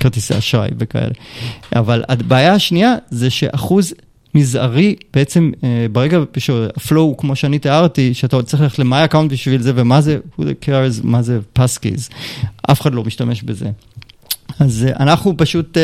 כרטיסי 0.00 0.38
אשראי 0.38 0.70
וכאלה. 0.78 1.12
אבל 1.76 2.04
הבעיה 2.08 2.54
השנייה 2.54 2.94
זה 3.10 3.30
שאחוז... 3.30 3.94
מזערי, 4.34 4.94
בעצם 5.14 5.50
אה, 5.64 5.86
ברגע 5.92 6.18
שהפלואו, 6.38 7.16
כמו 7.16 7.36
שאני 7.36 7.58
תיארתי, 7.58 8.14
שאתה 8.14 8.36
עוד 8.36 8.44
צריך 8.44 8.62
ללכת 8.62 8.78
ל-My 8.78 9.10
account 9.10 9.28
בשביל 9.28 9.62
זה, 9.62 9.72
ומה 9.74 10.00
זה, 10.00 10.18
who 10.38 10.42
cares, 10.42 11.00
מה 11.02 11.22
זה 11.22 11.38
פסקיז, 11.52 12.08
אף 12.70 12.80
אחד 12.80 12.94
לא 12.94 13.04
משתמש 13.04 13.42
בזה. 13.42 13.70
אז 14.60 14.86
אה, 14.88 14.96
אנחנו 15.00 15.36
פשוט, 15.36 15.76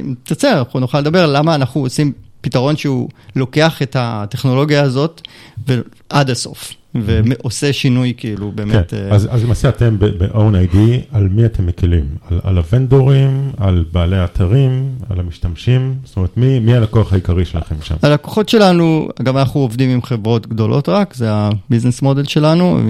אם 0.00 0.08
אה, 0.08 0.14
תצא, 0.22 0.58
אנחנו 0.58 0.80
נוכל 0.80 1.00
לדבר 1.00 1.26
למה 1.26 1.54
אנחנו 1.54 1.80
עושים 1.80 2.12
פתרון 2.46 2.76
שהוא 2.76 3.08
לוקח 3.36 3.82
את 3.82 3.96
הטכנולוגיה 3.98 4.82
הזאת 4.82 5.22
עד 6.08 6.30
הסוף. 6.30 6.72
ועושה 7.04 7.72
שינוי 7.72 8.12
כאילו 8.16 8.52
באמת. 8.54 8.90
כן, 8.90 9.08
אז, 9.10 9.28
אז 9.30 9.44
למעשה 9.44 9.68
אתם 9.68 9.98
ב-own 9.98 10.72
ID, 10.72 10.76
על 11.12 11.28
מי 11.28 11.44
אתם 11.44 11.66
מקלים? 11.66 12.04
על, 12.30 12.40
על 12.42 12.56
הוונדורים, 12.56 13.50
על 13.56 13.84
בעלי 13.92 14.16
האתרים, 14.16 14.88
על 15.10 15.20
המשתמשים? 15.20 15.94
זאת 16.04 16.16
אומרת, 16.16 16.36
מי, 16.36 16.58
מי 16.58 16.74
הלקוח 16.74 17.12
העיקרי 17.12 17.44
שלכם 17.44 17.74
שם? 17.82 17.94
הלקוחות 18.02 18.48
שלנו, 18.48 19.08
אגב 19.20 19.36
אנחנו 19.36 19.60
עובדים 19.60 19.90
עם 19.90 20.02
חברות 20.02 20.46
גדולות 20.46 20.88
רק, 20.88 21.14
זה 21.14 21.26
הביזנס 21.30 22.02
מודל 22.02 22.24
שלנו, 22.24 22.80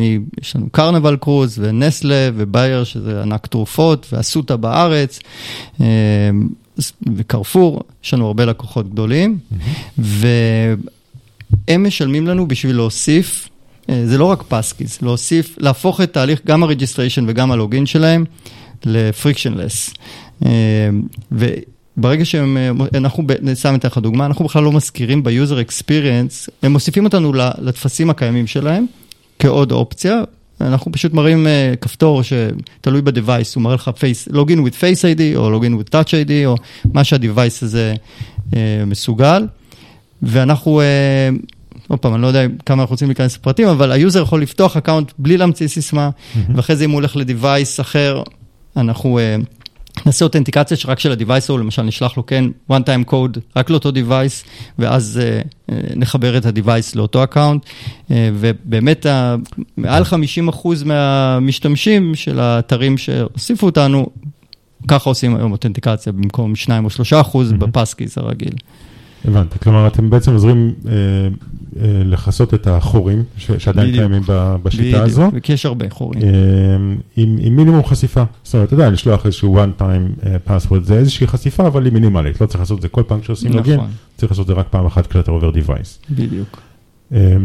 יש 0.41 0.57
לנו 0.57 0.67
קרנבל 0.73 1.17
קרוז 1.17 1.59
ונסטלה 1.63 2.31
ובאייר, 2.35 2.85
שזה 2.85 3.23
ענק 3.23 3.47
תרופות, 3.47 4.07
ואסותא 4.13 4.57
בארץ. 4.57 5.21
וקרפור, 7.17 7.83
יש 8.05 8.15
לנו 8.15 8.27
הרבה 8.27 8.45
לקוחות 8.45 8.91
גדולים. 8.91 9.39
והם 9.99 11.87
משלמים 11.87 12.27
לנו 12.27 12.49
בשביל 12.49 12.77
להוסיף 12.77 13.49
אה, 13.91 14.07
זה 14.07 14.19
לא 14.19 14.25
רק 14.25 14.43
passkeys, 14.49 15.03
להוסיף, 15.03 15.57
להפוך 15.59 16.01
את 16.01 16.13
תהליך 16.13 16.41
גם 16.47 16.63
ה 16.63 16.67
registration 16.67 17.25
וגם 17.29 17.53
ה 17.53 17.58
login 17.58 17.87
שלהם 17.87 18.25
ל 18.85 18.93
frictionless. 18.93 19.95
אה, 20.45 20.51
וברגע 21.33 22.25
שהם, 22.25 22.57
אה, 22.57 22.71
אנחנו, 22.95 23.25
סתם 23.55 23.75
אתן 23.75 23.89
לך 23.89 23.99
דוגמה, 23.99 24.27
אנחנו 24.27 24.45
בכלל 24.45 24.63
לא 24.63 24.73
מזכירים 24.73 25.23
ב 25.23 25.30
user 25.30 25.61
experience, 25.61 26.51
הם 26.63 26.73
מוסיפים 26.73 27.05
אותנו 27.05 27.33
לטפסים 27.59 28.11
הקיימים 28.11 28.47
שלהם 28.47 28.87
כעוד 29.39 29.73
אופציה. 29.73 30.23
אנחנו 30.61 30.93
פשוט 30.93 31.13
מראים 31.13 31.47
uh, 31.47 31.77
כפתור 31.77 32.23
שתלוי 32.23 33.03
ב-Device, 33.03 33.53
הוא 33.55 33.63
מראה 33.63 33.75
לך 33.75 33.91
face, 33.97 34.33
login 34.33 34.59
with 34.59 34.75
face 34.81 35.17
ID 35.17 35.37
או 35.37 35.61
login 35.61 35.83
with 35.83 35.91
touch 35.91 36.09
ID 36.09 36.33
או 36.47 36.57
מה 36.93 37.05
שה-Device 37.05 37.59
הזה 37.63 37.95
uh, 38.51 38.55
מסוגל. 38.87 39.47
ואנחנו 40.23 40.81
uh, 40.81 41.55
עוד 41.89 41.99
פעם, 41.99 42.15
אני 42.15 42.23
לא 42.23 42.27
יודע 42.27 42.47
כמה 42.67 42.83
אנחנו 42.83 42.93
רוצים 42.93 43.09
להיכנס 43.09 43.37
לפרטים, 43.37 43.69
אבל 43.69 43.93
ה 43.93 43.99
user 43.99 44.23
יכול 44.23 44.43
לפתוח 44.43 44.77
account 44.77 45.13
בלי 45.19 45.37
להמציא 45.37 45.69
סיסמה, 45.69 46.11
mm-hmm. 46.11 46.39
ואחרי 46.55 46.77
זה 46.77 46.85
אם 46.85 46.91
הוא 46.91 46.95
הולך 46.95 47.17
ל 47.17 47.26
device 47.26 47.81
אחר, 47.81 48.23
אנחנו 48.77 49.19
uh, 49.19 49.45
נעשה 50.07 50.25
authentication 50.25 50.77
שרק 50.77 50.99
של 50.99 51.13
ה 51.13 51.18
device 51.18 51.51
ההוא, 51.51 51.61
למשל 51.61 51.83
נשלח 51.83 52.17
לו 52.17 52.27
כן 52.27 52.45
one 52.71 52.75
time 52.75 53.11
code 53.11 53.39
רק 53.57 53.71
לאותו 53.71 53.91
device, 53.91 54.45
ואז 54.79 55.21
uh, 55.23 55.49
נחבר 55.97 56.39
את 56.39 56.47
ה 56.47 56.54
device 56.54 56.95
לאותו 56.95 57.25
account, 57.25 57.65
uh, 57.65 58.13
ובאמת 58.35 59.07
מעל 59.77 60.03
50% 60.03 60.07
מהמשתמשים 60.85 62.15
של 62.15 62.41
האתרים 62.41 62.99
שהוסיפו 62.99 63.67
אותנו, 63.67 64.07
ככה 64.89 65.11
עושים 65.11 65.37
היום 65.37 65.53
authentication 65.53 66.13
במקום 66.13 66.57
2 66.57 66.85
או 66.85 66.91
3 66.91 67.13
אחוז 67.13 67.53
mm-hmm. 67.53 67.57
ב 67.57 67.64
passkeys 67.64 68.19
הרגיל. 68.19 68.55
הבנתי, 69.27 69.59
כלומר 69.59 69.87
אתם 69.87 70.11
בעצם 70.11 70.33
עוזרים 70.33 70.73
אה, 70.89 70.93
אה, 70.93 72.03
לכסות 72.05 72.55
את 72.55 72.67
החורים 72.67 73.25
ש, 73.37 73.51
שעדיין 73.53 73.89
בדיוק, 73.89 74.01
קיימים 74.01 74.23
בשיטה 74.63 74.83
בדיוק, 74.83 75.03
הזו. 75.03 75.27
בדיוק, 75.27 75.45
כי 75.45 75.53
יש 75.53 75.67
הרבה 75.67 75.91
חורים. 75.91 76.23
אה, 76.23 76.29
עם, 77.17 77.37
עם 77.41 77.57
מינימום 77.57 77.85
חשיפה, 77.85 78.25
זאת 78.43 78.55
אומרת, 78.55 78.67
אתה 78.67 78.75
יודע, 78.75 78.91
לשלוח 78.91 79.27
איזשהו 79.27 79.59
one 79.59 79.81
time 79.81 80.25
uh, 80.25 80.51
password, 80.51 80.83
זה 80.83 80.99
איזושהי 80.99 81.27
חשיפה, 81.27 81.67
אבל 81.67 81.85
היא 81.85 81.93
מינימלית, 81.93 82.41
לא 82.41 82.47
צריך 82.47 82.61
לעשות 82.61 82.77
את 82.77 82.83
זה 82.83 82.89
כל 82.89 83.03
פעם 83.07 83.21
כשעושים 83.21 83.49
נכון. 83.49 83.59
login, 83.59 83.81
צריך 84.17 84.33
לעשות 84.33 84.43
את 84.43 84.47
זה 84.47 84.53
רק 84.61 84.67
פעם 84.71 84.87
אחת 84.87 85.07
כשאתה 85.07 85.31
עובר 85.31 85.51
device. 85.51 86.11
בדיוק. 86.11 86.61
אה, 87.13 87.37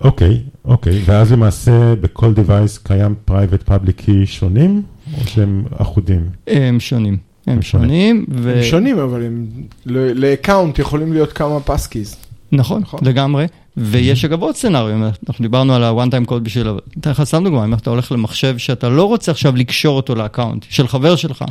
אוקיי, 0.00 0.40
אוקיי, 0.64 1.02
ואז 1.04 1.32
למעשה 1.32 1.94
בכל 1.94 2.32
device 2.36 2.78
קיים 2.82 3.14
private 3.30 3.68
public 3.68 4.00
key 4.06 4.26
שונים, 4.26 4.82
או 5.18 5.26
שהם 5.26 5.64
אחודים? 5.76 6.26
הם 6.46 6.80
שונים. 6.80 7.31
הם 7.46 7.62
שונים. 7.62 8.24
ו... 8.28 8.56
הם 8.56 8.62
שונים, 8.62 8.98
אבל 8.98 9.22
הם 9.24 9.46
ל 9.86 9.97
account 9.97 10.78
יכולים 10.78 11.12
להיות 11.12 11.32
כמה 11.32 11.60
passkeys. 11.60 12.16
נכון, 12.52 12.82
נכון, 12.82 13.00
לגמרי. 13.02 13.46
ויש 13.76 14.24
אגב 14.24 14.42
עוד 14.42 14.56
scenario, 14.56 14.96
אנחנו 15.28 15.42
דיברנו 15.42 15.74
על 15.74 15.84
ה-one 15.84 16.10
time 16.10 16.28
code 16.30 16.40
בשביל, 16.42 16.68
אתן 17.00 17.10
לך 17.10 17.22
סתם 17.24 17.44
דוגמא, 17.44 17.64
אם 17.64 17.74
אתה 17.74 17.90
הולך 17.90 18.12
למחשב 18.12 18.58
שאתה 18.58 18.88
לא 18.88 19.04
רוצה 19.04 19.30
עכשיו 19.32 19.56
לקשור 19.56 19.96
אותו 19.96 20.14
ל 20.14 20.20
account 20.20 20.66
של 20.68 20.88
חבר 20.88 21.16
שלך, 21.16 21.44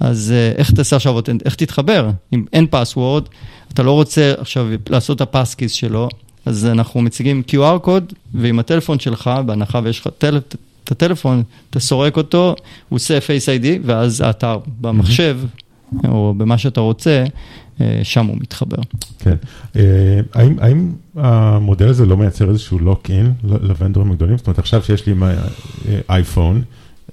אז 0.00 0.32
אה, 0.32 0.52
איך 0.58 0.70
תעשה 0.70 0.96
עכשיו, 0.96 1.14
איך 1.44 1.54
תתחבר? 1.54 2.10
אם 2.32 2.44
אין 2.52 2.66
פסוורד, 2.70 3.24
אתה 3.72 3.82
לא 3.82 3.92
רוצה 3.92 4.32
עכשיו 4.38 4.66
לעשות 4.88 5.16
את 5.16 5.20
הפסקיס 5.20 5.72
שלו, 5.72 6.08
אז 6.46 6.66
אנחנו 6.66 7.00
מציגים 7.00 7.42
QR 7.48 7.78
קוד, 7.78 8.12
ועם 8.34 8.58
הטלפון 8.58 8.98
שלך, 8.98 9.30
בהנחה 9.46 9.80
ויש 9.84 10.00
לך 10.00 10.08
טלפון, 10.18 10.38
את 10.48 10.56
הטלפון, 10.92 11.42
אתה 11.70 11.80
סורק 11.80 12.16
אותו, 12.16 12.54
הוא 12.88 12.96
עושה 12.96 13.18
Face 13.18 13.62
ID, 13.62 13.66
ואז 13.84 14.20
האתר 14.20 14.58
במחשב, 14.80 15.38
או 16.08 16.34
במה 16.36 16.58
שאתה 16.58 16.80
רוצה, 16.80 17.24
אה, 17.80 18.00
שם 18.02 18.26
הוא 18.26 18.36
מתחבר. 18.40 18.76
כן. 19.18 19.36
אה, 19.76 20.20
האם, 20.34 20.56
האם 20.60 20.92
המודל 21.16 21.88
הזה 21.88 22.06
לא 22.06 22.16
מייצר 22.16 22.50
איזשהו 22.50 22.78
לוק-אין 22.78 23.32
לוונדורים 23.44 24.10
הגדולים? 24.10 24.38
זאת 24.38 24.46
אומרת, 24.46 24.58
עכשיו 24.58 24.82
שיש 24.82 25.06
לי 25.06 25.14
אייפון, 26.10 26.62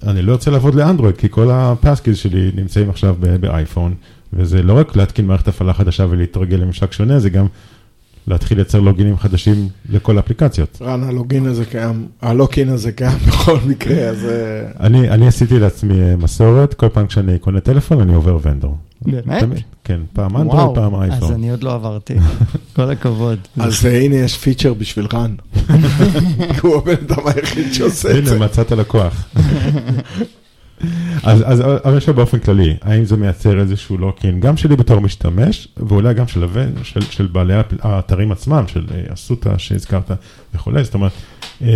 אני 0.07 0.21
לא 0.21 0.31
רוצה 0.31 0.51
לעבוד 0.51 0.75
לאנדרואיד, 0.75 1.17
כי 1.17 1.27
כל 1.29 1.51
הפסקיז 1.51 2.17
שלי 2.17 2.51
נמצאים 2.55 2.89
עכשיו 2.89 3.15
באייפון, 3.39 3.93
וזה 4.33 4.63
לא 4.63 4.73
רק 4.73 4.95
להתקין 4.95 5.27
מערכת 5.27 5.47
הפעלה 5.47 5.73
חדשה 5.73 6.05
ולהתרגל 6.09 6.57
לממשק 6.57 6.91
שונה, 6.91 7.19
זה 7.19 7.29
גם 7.29 7.45
להתחיל 8.27 8.57
לייצר 8.57 8.79
לוגינים 8.79 9.17
חדשים 9.17 9.67
לכל 9.89 10.17
האפליקציות. 10.17 10.77
רן, 10.81 11.03
הלוגין 11.03 11.45
הזה 11.45 11.65
קיים, 11.65 12.07
הלוקין 12.21 12.69
הזה 12.69 12.91
קיים 12.91 13.17
בכל 13.27 13.57
מקרה, 13.65 13.95
אז... 13.95 14.25
אה, 14.25 14.85
אני, 14.85 15.09
אני 15.09 15.27
עשיתי 15.27 15.59
לעצמי 15.59 16.01
אה, 16.01 16.15
מסורת, 16.15 16.73
כל 16.73 16.89
פעם 16.89 17.07
כשאני 17.07 17.39
קונה 17.39 17.59
טלפון 17.59 18.01
אני 18.01 18.15
עובר 18.15 18.37
ונדור. 18.41 18.77
באמת? 19.01 19.43
תמיד, 19.43 19.61
כן, 19.83 19.99
פעם 20.13 20.37
אנדרואיד, 20.37 20.75
פעם 20.75 20.93
וואו, 20.93 21.03
אז 21.03 21.11
אייפון. 21.11 21.33
אני 21.33 21.51
עוד 21.51 21.63
לא 21.63 21.73
עברתי. 21.73 22.15
כל 22.75 22.91
הכבוד. 22.91 23.39
אז 23.57 23.85
אה, 23.85 24.01
הנה 24.01 24.15
יש 24.15 24.37
פיצ'ר 24.37 24.73
בשביל 24.73 25.07
רן. 25.13 25.35
הוא 26.61 26.75
הבן 26.75 26.93
אדם 27.07 27.27
היחיד 27.27 27.73
שעושה 27.73 28.17
את 28.17 28.25
זה. 28.25 28.35
הנה, 28.35 28.45
מצאת 28.45 28.71
לקוח. 28.71 29.27
אז, 31.23 31.43
אז 31.45 31.61
אבל 31.61 31.97
עכשיו 31.97 32.13
באופן 32.13 32.39
כללי, 32.39 32.75
האם 32.81 33.05
זה 33.05 33.17
מייצר 33.17 33.59
איזשהו 33.59 33.97
לוקין, 33.97 34.39
גם 34.39 34.57
שלי 34.57 34.75
בתור 34.75 34.99
משתמש, 34.99 35.67
ואולי 35.77 36.13
גם 36.13 36.27
של, 36.27 36.45
של, 36.83 37.01
של 37.01 37.25
בעלי 37.25 37.53
האתרים 37.81 38.31
עצמם, 38.31 38.63
של 38.67 38.85
אה, 38.91 39.13
אסותא 39.13 39.57
שהזכרת 39.57 40.11
וכולי, 40.53 40.83
זאת 40.83 40.93
אומרת, 40.93 41.11
אה, 41.61 41.67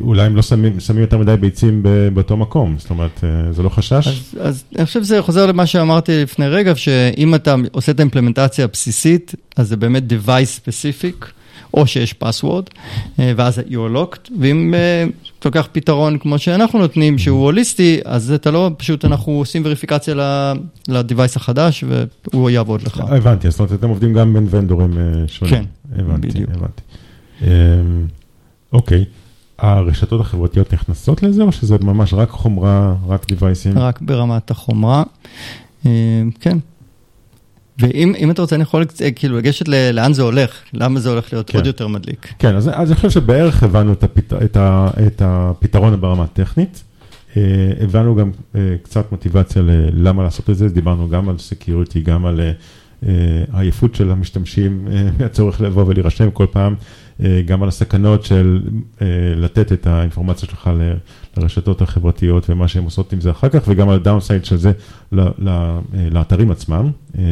אולי 0.00 0.22
הם 0.22 0.36
לא 0.36 0.42
שמים, 0.42 0.80
שמים 0.80 1.00
יותר 1.00 1.18
מדי 1.18 1.36
ביצים 1.36 1.82
באותו 2.14 2.36
מקום, 2.36 2.74
זאת 2.78 2.90
אומרת, 2.90 3.24
אה, 3.24 3.52
זה 3.52 3.62
לא 3.62 3.68
חשש? 3.68 4.08
אז, 4.08 4.38
אז 4.40 4.64
אני 4.76 4.86
חושב 4.86 5.02
שזה 5.02 5.22
חוזר 5.22 5.46
למה 5.46 5.66
שאמרתי 5.66 6.22
לפני 6.22 6.48
רגע, 6.48 6.76
שאם 6.76 7.34
אתה 7.34 7.54
עושה 7.72 7.92
את 7.92 8.00
האימפלמנטציה 8.00 8.64
הבסיסית, 8.64 9.34
אז 9.56 9.68
זה 9.68 9.76
באמת 9.76 10.02
device 10.12 10.60
specific, 10.60 11.26
או 11.74 11.86
שיש 11.86 12.14
password, 12.24 12.70
אה, 13.18 13.32
ואז 13.36 13.58
you're 13.58 13.96
locked, 13.96 14.30
ואם 14.40 14.74
אתה 15.48 15.58
לוקח 15.58 15.68
פתרון 15.72 16.18
כמו 16.18 16.38
שאנחנו 16.38 16.78
נותנים, 16.78 17.18
שהוא 17.18 17.42
הוליסטי, 17.44 18.00
אז 18.04 18.32
אתה 18.32 18.50
לא, 18.50 18.70
פשוט 18.76 19.04
אנחנו 19.04 19.32
עושים 19.32 19.62
וריפיקציה 19.64 20.14
ל- 20.14 20.52
ל-device 20.88 21.36
החדש, 21.36 21.84
והוא 22.32 22.50
יעבוד 22.50 22.82
לך. 22.82 23.00
הבנתי, 23.00 23.50
זאת 23.50 23.60
אומרת, 23.60 23.72
אתם 23.72 23.88
עובדים 23.88 24.12
גם 24.12 24.32
בין 24.34 24.46
ונדורים 24.50 24.98
אה, 24.98 25.02
שונים. 25.28 25.54
כן, 25.54 25.64
הבנתי, 25.98 26.28
בדיוק. 26.28 26.50
הבנתי. 26.50 26.82
אה, 27.42 27.48
אוקיי, 28.72 29.04
הרשתות 29.58 30.20
החברתיות 30.20 30.72
נכנסות 30.74 31.22
לזה, 31.22 31.42
או 31.42 31.52
שזה 31.52 31.76
ממש 31.80 32.14
רק 32.14 32.30
חומרה, 32.30 32.94
רק 33.08 33.26
דיווייסים? 33.28 33.78
רק 33.78 34.00
ברמת 34.00 34.50
החומרה. 34.50 35.02
אה, 35.86 35.90
כן. 36.40 36.58
ואם 37.78 38.14
אם 38.18 38.30
אתה 38.30 38.42
רוצה, 38.42 38.54
אני 38.56 38.62
יכול 38.62 38.84
אה, 39.02 39.10
כאילו 39.10 39.36
לגשת 39.36 39.68
לאן 39.68 40.12
זה 40.12 40.22
הולך, 40.22 40.50
למה 40.72 41.00
זה 41.00 41.10
הולך 41.10 41.32
להיות 41.32 41.50
כן. 41.50 41.58
עוד 41.58 41.66
יותר 41.66 41.88
מדליק. 41.88 42.34
כן, 42.38 42.56
אז, 42.56 42.70
אז 42.74 42.90
אני 42.90 42.96
חושב 42.96 43.10
שבערך 43.10 43.62
הבנו 43.62 43.92
את, 43.92 44.04
הפת, 44.04 44.32
את, 44.32 44.56
ה, 44.56 44.88
את 45.06 45.22
הפתרון 45.24 46.00
ברמה 46.00 46.24
הטכנית. 46.24 46.82
אה, 47.36 47.42
הבנו 47.80 48.14
גם 48.14 48.30
אה, 48.54 48.60
קצת 48.82 49.12
מוטיבציה 49.12 49.62
ללמה 49.62 50.22
לעשות 50.22 50.50
את 50.50 50.56
זה, 50.56 50.68
דיברנו 50.68 51.08
גם 51.08 51.28
על 51.28 51.38
security, 51.38 52.00
גם 52.00 52.26
על 52.26 52.40
אה, 52.40 52.52
העייפות 53.52 53.94
של 53.94 54.10
המשתמשים, 54.10 54.88
אה, 54.90 55.26
הצורך 55.26 55.60
לבוא 55.60 55.84
ולהירשם 55.86 56.30
כל 56.30 56.46
פעם, 56.50 56.74
אה, 57.24 57.42
גם 57.46 57.62
על 57.62 57.68
הסכנות 57.68 58.24
של 58.24 58.60
אה, 59.02 59.06
לתת 59.36 59.72
את 59.72 59.86
האינפורמציה 59.86 60.48
שלך 60.48 60.70
לרשתות 61.36 61.82
החברתיות 61.82 62.50
ומה 62.50 62.68
שהן 62.68 62.84
עושות 62.84 63.12
עם 63.12 63.20
זה 63.20 63.30
אחר 63.30 63.48
כך, 63.48 63.60
וגם 63.68 63.88
על 63.88 63.94
ה 63.94 64.00
downside 64.00 64.44
של 64.44 64.56
זה 64.56 64.72
אה, 65.18 65.28
לאתרים 66.10 66.50
עצמם. 66.50 66.90
אה, 67.18 67.22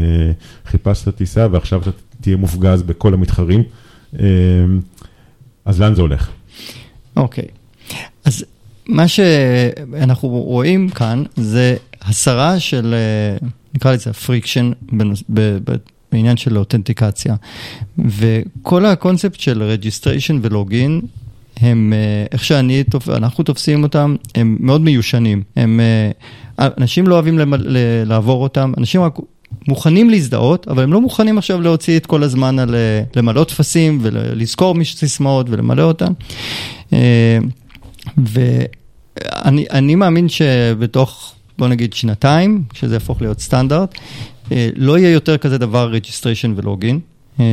חיפשת 0.66 1.16
טיסה 1.16 1.46
ועכשיו 1.50 1.82
אתה 1.82 1.90
תהיה 2.20 2.36
מופגז 2.36 2.82
בכל 2.82 3.14
המתחרים. 3.14 3.62
אה, 4.20 4.26
אז 5.64 5.80
לאן 5.80 5.94
זה 5.94 6.02
הולך? 6.02 6.30
אוקיי. 7.16 7.44
אז 8.24 8.44
מה 8.86 9.08
שאנחנו 9.08 10.28
רואים 10.28 10.88
כאן 10.88 11.22
זה 11.36 11.76
הסרה 12.02 12.60
של, 12.60 12.94
אה, 12.94 13.48
נקרא 13.74 13.92
לזה 13.92 14.12
friction 14.12 14.72
בעניין 16.12 16.36
של 16.36 16.58
authentication. 16.58 17.34
וכל 17.98 18.86
הקונספט 18.86 19.40
של 19.40 19.76
registration 19.76 20.34
ו 20.42 20.50
login, 20.50 21.00
הם, 21.60 21.92
אה, 21.96 22.26
איך 22.32 22.44
שאני, 22.44 22.84
אנחנו 23.08 23.44
תופסים 23.44 23.82
אותם, 23.82 24.16
הם 24.34 24.56
מאוד 24.60 24.80
מיושנים. 24.80 25.42
הם, 25.56 25.80
אה, 25.80 26.68
אנשים 26.78 27.06
לא 27.06 27.14
אוהבים 27.14 27.38
לעבור 28.06 28.42
אותם, 28.42 28.72
אנשים 28.78 29.02
רק 29.02 29.18
מוכנים 29.68 30.10
להזדהות, 30.10 30.68
אבל 30.68 30.82
הם 30.82 30.92
לא 30.92 31.00
מוכנים 31.00 31.38
עכשיו 31.38 31.60
להוציא 31.60 31.96
את 31.96 32.06
כל 32.06 32.22
הזמן 32.22 32.58
על 32.58 32.74
אה, 32.74 33.02
למלא 33.16 33.44
טפסים 33.44 33.98
ולזכור 34.02 34.74
סיסמאות 34.84 35.46
ולמלא 35.50 35.82
אותם. 35.82 36.12
ואני 38.16 39.66
אני 39.70 39.94
מאמין 39.94 40.28
שבתוך, 40.28 41.34
בוא 41.58 41.68
נגיד, 41.68 41.92
שנתיים, 41.92 42.62
כשזה 42.70 42.94
יהפוך 42.94 43.22
להיות 43.22 43.40
סטנדרט, 43.40 43.94
אה, 44.52 44.68
לא 44.76 44.98
יהיה 44.98 45.10
יותר 45.10 45.36
כזה 45.36 45.58
דבר 45.58 45.92
registration 45.92 46.48
ולוגין. 46.56 47.00
אה, 47.40 47.44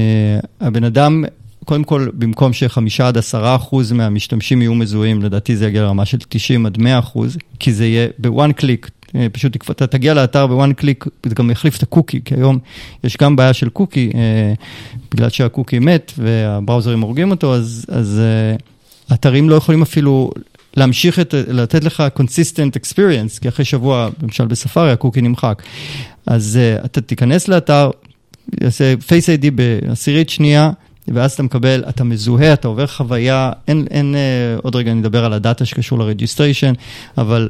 הבן 0.62 0.84
אדם, 0.84 1.24
קודם 1.66 1.84
כל, 1.84 2.08
במקום 2.14 2.54
שחמישה 2.54 3.08
עד 3.08 3.18
עשרה 3.18 3.56
אחוז 3.56 3.92
מהמשתמשים 3.92 4.62
יהיו 4.62 4.76
מזוהים, 4.76 5.22
לדעתי 5.22 5.58
זה 5.58 5.68
יגיע 5.68 5.82
לרמה 5.82 6.06
של 6.06 6.18
90 6.30 6.66
עד 6.66 6.78
100 6.78 7.00
אחוז, 7.00 7.38
כי 7.60 7.74
זה 7.74 7.86
יהיה 7.86 8.08
בוואן 8.20 8.52
קליק. 8.52 8.90
פשוט 9.32 9.72
אתה 9.72 9.88
תגיע 9.88 10.14
לאתר 10.14 10.48
ב 10.48 10.54
one 10.54 10.74
click, 10.74 11.06
זה 11.26 11.36
גם 11.36 11.52
יחליף 11.52 11.78
את 11.78 11.84
הקוקי, 11.84 12.22
כי 12.26 12.36
היום 12.36 12.60
יש 13.04 13.18
גם 13.18 13.36
בעיה 13.36 13.54
של 13.54 13.70
קוקי, 13.70 14.12
אה, 14.16 14.54
בגלל 15.12 15.30
שהקוקי 15.30 15.80
מת 15.80 16.12
וה 16.18 16.33
browserים 16.33 17.02
הורגים 17.02 17.32
אותו, 17.32 17.56
אז, 17.56 17.86
אז 17.90 18.20
אה, 18.20 19.16
אתרים 19.16 19.50
לא 19.50 19.56
יכולים 19.56 19.82
אפילו 19.82 20.32
להמשיך 20.78 21.20
את, 21.20 21.34
לתת 21.48 21.84
לך 21.84 22.04
consistent 22.20 22.80
experience, 22.82 23.40
כי 23.42 23.50
אחרי 23.50 23.66
שבוע, 23.66 24.10
למשל 24.24 24.46
בספארי, 24.46 24.92
הקוקי 24.92 25.22
נמחק. 25.22 25.64
אז 26.26 26.60
uh, 26.82 26.86
אתה 26.86 27.02
תיכנס 27.02 27.48
לאתר, 27.48 27.90
יעשה 28.62 28.94
Face 28.94 29.42
ID 29.42 29.52
בעשירית 29.56 30.30
שנייה, 30.30 30.72
ואז 31.08 31.32
אתה 31.32 31.44
מקבל, 31.44 31.84
אתה 31.90 32.04
מזוהה, 32.04 32.54
אתה 32.54 32.68
עובר 32.68 32.88
חוויה, 32.88 33.52
אין, 33.68 33.86
אין 33.92 34.16
uh, 34.16 34.62
עוד 34.62 34.76
רגע 34.76 34.94
נדבר 34.94 35.26
על 35.26 35.34
הדאטה 35.34 35.66
שקשור 35.66 36.00
ל 36.00 36.05
registration, 36.05 36.74
אבל 37.18 37.50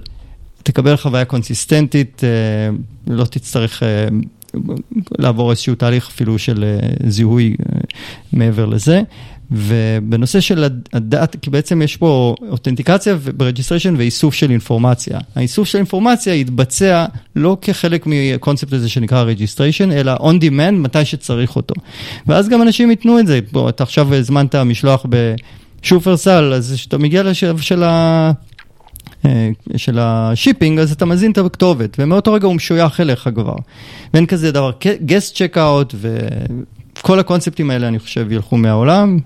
תקבל 0.64 0.98
חוויה 0.98 1.26
consistentית, 1.26 2.22
uh, 2.22 3.12
לא 3.12 3.26
תצטרך 3.26 3.84
uh, 3.84 4.56
לעבור 5.20 5.52
איזשהו 5.52 5.76
תהליך 5.76 6.08
אפילו 6.08 6.40
של 6.40 6.66
uh, 7.04 7.10
זיהוי 7.10 7.56
uh, 7.62 7.76
מעבר 8.34 8.66
לזה. 8.66 9.02
ובנושא 9.52 10.40
של 10.40 10.66
הדאטה, 10.94 11.38
כי 11.38 11.50
בעצם 11.50 11.82
יש 11.82 11.98
פה 11.98 12.36
authentication 12.50 13.16
ב 13.38 13.42
registration 13.42 13.96
ואיסוף 13.98 14.34
של 14.34 14.52
אינפורמציה. 14.52 15.20
האיסוף 15.36 15.68
של 15.68 15.78
אינפורמציה 15.78 16.36
יתבצע 16.36 17.06
לא 17.36 17.58
כחלק 17.62 18.04
מקונספט 18.06 18.74
הזה 18.74 18.90
שנקרא 18.90 19.24
registration, 19.24 19.92
אלא 19.92 20.16
on 20.16 20.44
demand 20.44 20.72
מתי 20.72 21.06
שצריך 21.06 21.56
אותו. 21.56 21.76
ואז 22.28 22.50
גם 22.50 22.62
אנשים 22.62 22.90
ייתנו 22.90 23.20
את 23.20 23.28
זה. 23.28 23.40
בוא, 23.52 23.70
אתה 23.70 23.84
עכשיו 23.84 24.16
הזמנת 24.16 24.56
משלוח 24.56 25.06
בשופרסל, 25.10 26.54
אז 26.54 26.74
כשאתה 26.76 26.98
מגיע 26.98 27.24
לשלב 27.24 27.60
של 27.60 27.84
ה... 27.84 28.32
של 29.78 30.00
ה 30.00 30.08
shipping, 30.08 30.80
אז 30.80 30.92
אתה 30.92 31.06
מזין 31.06 31.32
את 31.32 31.38
הכתובת, 31.38 31.98
ומאותו 32.00 32.34
רגע 32.34 32.48
הוא 32.48 32.56
משוייך 32.56 33.00
אליך 33.00 33.30
כבר. 33.36 33.56
ואין 34.14 34.26
כזה 34.26 34.52
דבר, 34.52 34.72
guest 35.06 35.36
checkout 35.36 35.96
וכל 37.02 37.20
הקונספטים 37.20 37.70
האלה, 37.70 37.88
אני 37.88 38.00
חושב, 38.00 38.32
ילכו 38.32 38.58
מהעולם. 38.58 39.20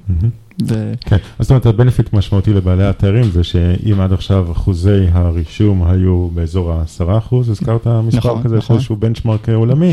ו... 0.67 0.93
כן, 1.01 1.17
אז 1.39 1.45
זאת 1.45 1.49
אומרת, 1.49 1.65
ה 1.65 1.71
benefit 1.71 2.13
משמעותי 2.13 2.53
לבעלי 2.53 2.83
האתרים 2.83 3.23
זה 3.23 3.43
שאם 3.43 4.01
עד 4.01 4.13
עכשיו 4.13 4.51
אחוזי 4.51 5.05
הרישום 5.11 5.83
היו 5.83 6.27
באזור 6.33 6.71
ה-10 6.71 7.17
אחוז, 7.17 7.49
הזכרת 7.49 7.88
מספר 7.88 8.17
נכון, 8.17 8.43
כזה 8.43 8.57
נכון. 8.57 8.75
איזשהו 8.75 8.95
benchmark 8.95 9.49
עולמי, 9.49 9.91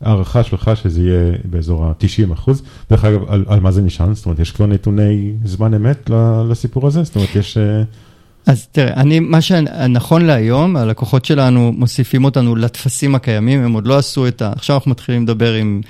הערכה 0.00 0.42
שלך 0.42 0.70
שזה 0.74 1.02
יהיה 1.02 1.32
באזור 1.44 1.84
ה-90 1.84 2.32
אחוז. 2.32 2.62
דרך 2.90 3.04
אגב, 3.04 3.20
על, 3.28 3.44
על 3.48 3.60
מה 3.60 3.70
זה 3.70 3.82
נשען? 3.82 4.14
זאת 4.14 4.26
אומרת, 4.26 4.38
יש 4.38 4.52
כבר 4.52 4.66
נתוני 4.66 5.32
זמן 5.44 5.74
אמת 5.74 6.10
לסיפור 6.48 6.86
הזה? 6.86 7.02
זאת 7.02 7.16
אומרת, 7.16 7.36
יש... 7.36 7.58
אז 8.48 8.66
תראה, 8.72 8.94
אני, 8.94 9.20
מה 9.20 9.40
שנכון 9.40 10.24
להיום, 10.24 10.76
הלקוחות 10.76 11.24
שלנו 11.24 11.72
מוסיפים 11.72 12.24
אותנו 12.24 12.56
לטפסים 12.56 13.14
הקיימים, 13.14 13.64
הם 13.64 13.72
עוד 13.72 13.86
לא 13.86 13.98
עשו 13.98 14.26
את 14.28 14.42
ה... 14.42 14.52
עכשיו 14.52 14.76
אנחנו 14.76 14.90
מתחילים 14.90 15.22
לדבר 15.22 15.54
עם 15.54 15.80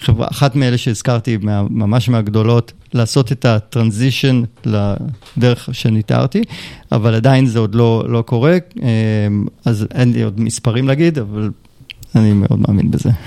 חברה, 0.00 0.26
אחת 0.30 0.56
מאלה 0.56 0.78
שהזכרתי, 0.78 1.36
מה, 1.42 1.62
ממש 1.70 2.08
מהגדולות, 2.08 2.72
לעשות 2.94 3.32
את 3.32 3.44
ה 3.44 3.53
transition 3.53 4.42
לדרך 4.66 5.68
שתיארתי, 5.72 6.42
אבל 6.92 7.14
עדיין 7.14 7.46
זה 7.46 7.58
עוד 7.58 7.74
לא, 7.74 8.04
לא 8.08 8.22
קורה, 8.22 8.58
אז 9.64 9.86
אין 9.94 10.12
לי 10.12 10.22
עוד 10.22 10.40
מספרים 10.40 10.88
להגיד, 10.88 11.18
אבל 11.18 11.50
אני 12.16 12.32
מאוד 12.32 12.60
מאמין 12.68 12.90
בזה. 12.90 13.10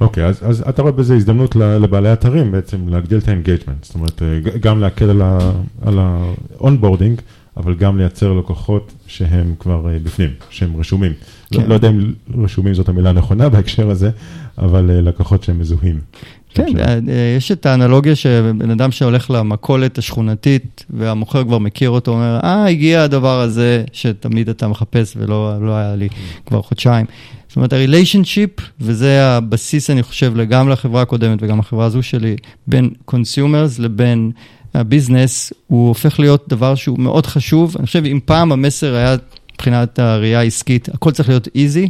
אוקיי, 0.00 0.24
okay, 0.24 0.26
אז, 0.26 0.38
אז 0.42 0.64
אתה 0.68 0.82
רואה 0.82 0.92
בזה 0.92 1.14
הזדמנות 1.14 1.56
לבעלי 1.56 2.12
אתרים 2.12 2.52
בעצם 2.52 2.88
להגדיל 2.88 3.18
את 3.18 3.28
ה 3.28 3.33
engagement, 3.33 3.84
זאת 3.84 3.94
אומרת, 3.94 4.22
גם 4.60 4.80
להקל 4.80 5.10
על 5.82 5.98
ה-onboarding, 5.98 7.20
אבל 7.58 7.74
גם 7.74 7.98
לייצר 7.98 8.32
לקוחות 8.32 8.92
שהם 9.06 9.54
כבר 9.58 9.86
בפנים, 10.04 10.30
שהם 10.50 10.76
רשומים. 10.76 11.12
כן. 11.52 11.60
לא, 11.60 11.68
לא 11.68 11.74
יודע 11.74 11.90
אם 11.90 12.12
רשומים 12.38 12.74
זאת 12.74 12.88
המילה 12.88 13.10
הנכונה 13.10 13.48
בהקשר 13.52 13.90
הזה, 13.90 14.10
אבל 14.58 14.90
לקוחות 14.90 15.42
שהם 15.42 15.58
מזוהים. 15.58 16.00
כן, 16.54 16.66
יש 17.36 17.52
את 17.52 17.66
האנלוגיה 17.66 18.16
שבן 18.16 18.70
אדם 18.70 18.90
שהולך 18.90 19.30
למכולת 19.30 19.98
השכונתית 19.98 20.84
והמוכר 20.90 21.44
כבר 21.44 21.58
מכיר 21.58 21.90
אותו, 21.90 22.10
אומר, 22.10 22.40
אה, 22.44 22.66
הגיע 22.66 23.02
הדבר 23.02 23.40
הזה 23.40 23.84
שתמיד 23.92 24.48
אתה 24.48 24.68
מחפש 24.68 25.14
ולא 25.16 25.54
לא 25.60 25.76
היה 25.76 25.96
לי 25.96 26.08
כבר 26.46 26.62
חודשיים. 26.62 27.06
זאת 27.48 27.56
אומרת, 27.56 27.72
ה-relationship, 27.72 28.62
וזה 28.80 29.26
הבסיס, 29.26 29.90
אני 29.90 30.02
חושב, 30.02 30.36
לגמרי 30.36 30.72
לחברה 30.72 31.02
הקודמת 31.02 31.42
וגם 31.42 31.58
לחברה 31.58 31.86
הזו 31.86 32.02
שלי, 32.02 32.36
בין 32.66 32.90
consumers 33.10 33.78
לבין 33.78 34.30
הביזנס, 34.74 35.52
הוא 35.66 35.88
הופך 35.88 36.20
להיות 36.20 36.44
דבר 36.48 36.74
שהוא 36.74 36.98
מאוד 36.98 37.26
חשוב. 37.26 37.76
אני 37.78 37.86
חושב, 37.86 38.04
אם 38.04 38.20
פעם 38.24 38.52
המסר 38.52 38.94
היה, 38.94 39.16
מבחינת 39.54 39.98
הראייה 39.98 40.40
העסקית, 40.40 40.88
הכל 40.88 41.10
צריך 41.10 41.28
להיות 41.28 41.48
easy, 41.48 41.88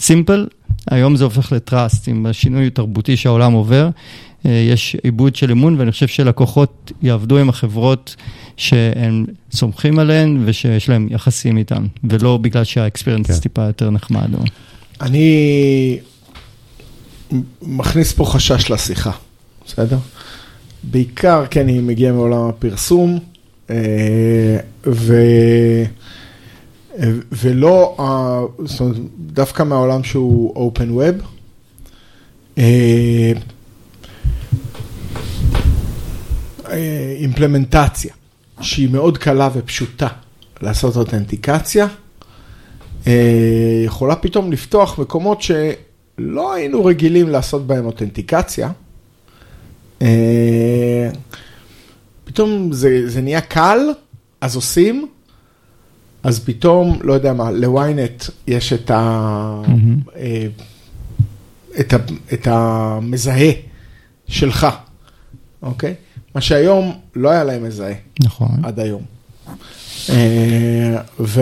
simple, 0.00 0.54
היום 0.90 1.16
זה 1.16 1.24
הופך 1.24 1.52
לטראסט, 1.52 2.08
עם 2.08 2.26
השינוי 2.26 2.66
התרבותי 2.66 3.16
שהעולם 3.16 3.52
עובר. 3.52 3.88
אה, 4.46 4.50
יש 4.50 4.96
עיבוד 5.02 5.36
של 5.36 5.50
אמון, 5.50 5.74
ואני 5.78 5.92
חושב 5.92 6.08
שלקוחות 6.08 6.92
יעבדו 7.02 7.38
עם 7.38 7.48
החברות 7.48 8.16
שהם 8.56 9.24
סומכים 9.52 9.98
עליהן 9.98 10.42
ושיש 10.44 10.88
להם 10.88 11.08
יחסים 11.10 11.56
איתן, 11.56 11.86
ולא 12.04 12.36
בגלל 12.36 12.64
שהאקספיריאנס 12.64 13.26
כן. 13.26 13.38
טיפה 13.38 13.62
יותר 13.62 13.90
נחמד. 13.90 14.34
או... 14.34 14.40
אני 15.00 15.98
מכניס 17.62 18.12
פה 18.12 18.24
חשש 18.24 18.70
לשיחה, 18.70 19.10
בסדר? 19.66 19.98
בעיקר 20.82 21.46
כי 21.46 21.60
אני 21.60 21.80
מגיע 21.80 22.12
מעולם 22.12 22.48
הפרסום, 22.48 23.18
אה, 23.70 24.56
ו... 24.86 25.14
ולא, 27.32 27.96
זאת 28.64 28.80
אומרת, 28.80 28.96
דווקא 29.18 29.62
מהעולם 29.62 30.04
שהוא 30.04 30.72
open 30.72 30.90
web. 30.98 31.24
אה, 32.58 33.32
אימפלמנטציה 37.18 38.14
שהיא 38.60 38.88
מאוד 38.88 39.18
קלה 39.18 39.48
ופשוטה 39.54 40.08
לעשות 40.62 40.96
אותנטיקציה, 40.96 41.86
אה, 43.06 43.82
יכולה 43.84 44.16
פתאום 44.16 44.52
לפתוח 44.52 44.98
מקומות 44.98 45.42
שלא 45.42 46.52
היינו 46.52 46.84
רגילים 46.84 47.28
לעשות 47.28 47.66
בהם 47.66 47.86
אותנטיקציה. 47.86 48.70
אה, 50.02 51.10
פתאום 52.24 52.72
זה, 52.72 53.02
זה 53.06 53.20
נהיה 53.20 53.40
קל, 53.40 53.78
אז 54.40 54.56
עושים, 54.56 55.08
אז 56.22 56.44
פתאום, 56.44 56.98
לא 57.02 57.12
יודע 57.12 57.32
מה, 57.32 57.50
לוויינט 57.50 58.24
יש 58.46 58.72
את, 58.72 58.90
ה, 58.90 59.62
mm-hmm. 59.66 60.20
את, 61.80 61.92
ה, 61.92 61.96
את 62.32 62.46
המזהה 62.50 63.50
שלך, 64.28 64.66
אוקיי? 65.62 65.94
מה 66.34 66.40
שהיום 66.40 66.98
לא 67.16 67.30
היה 67.30 67.44
להם 67.44 67.64
מזהה. 67.64 67.94
נכון. 68.20 68.60
עד 68.62 68.80
היום. 68.80 69.02
אה, 70.10 71.02
ו... 71.20 71.40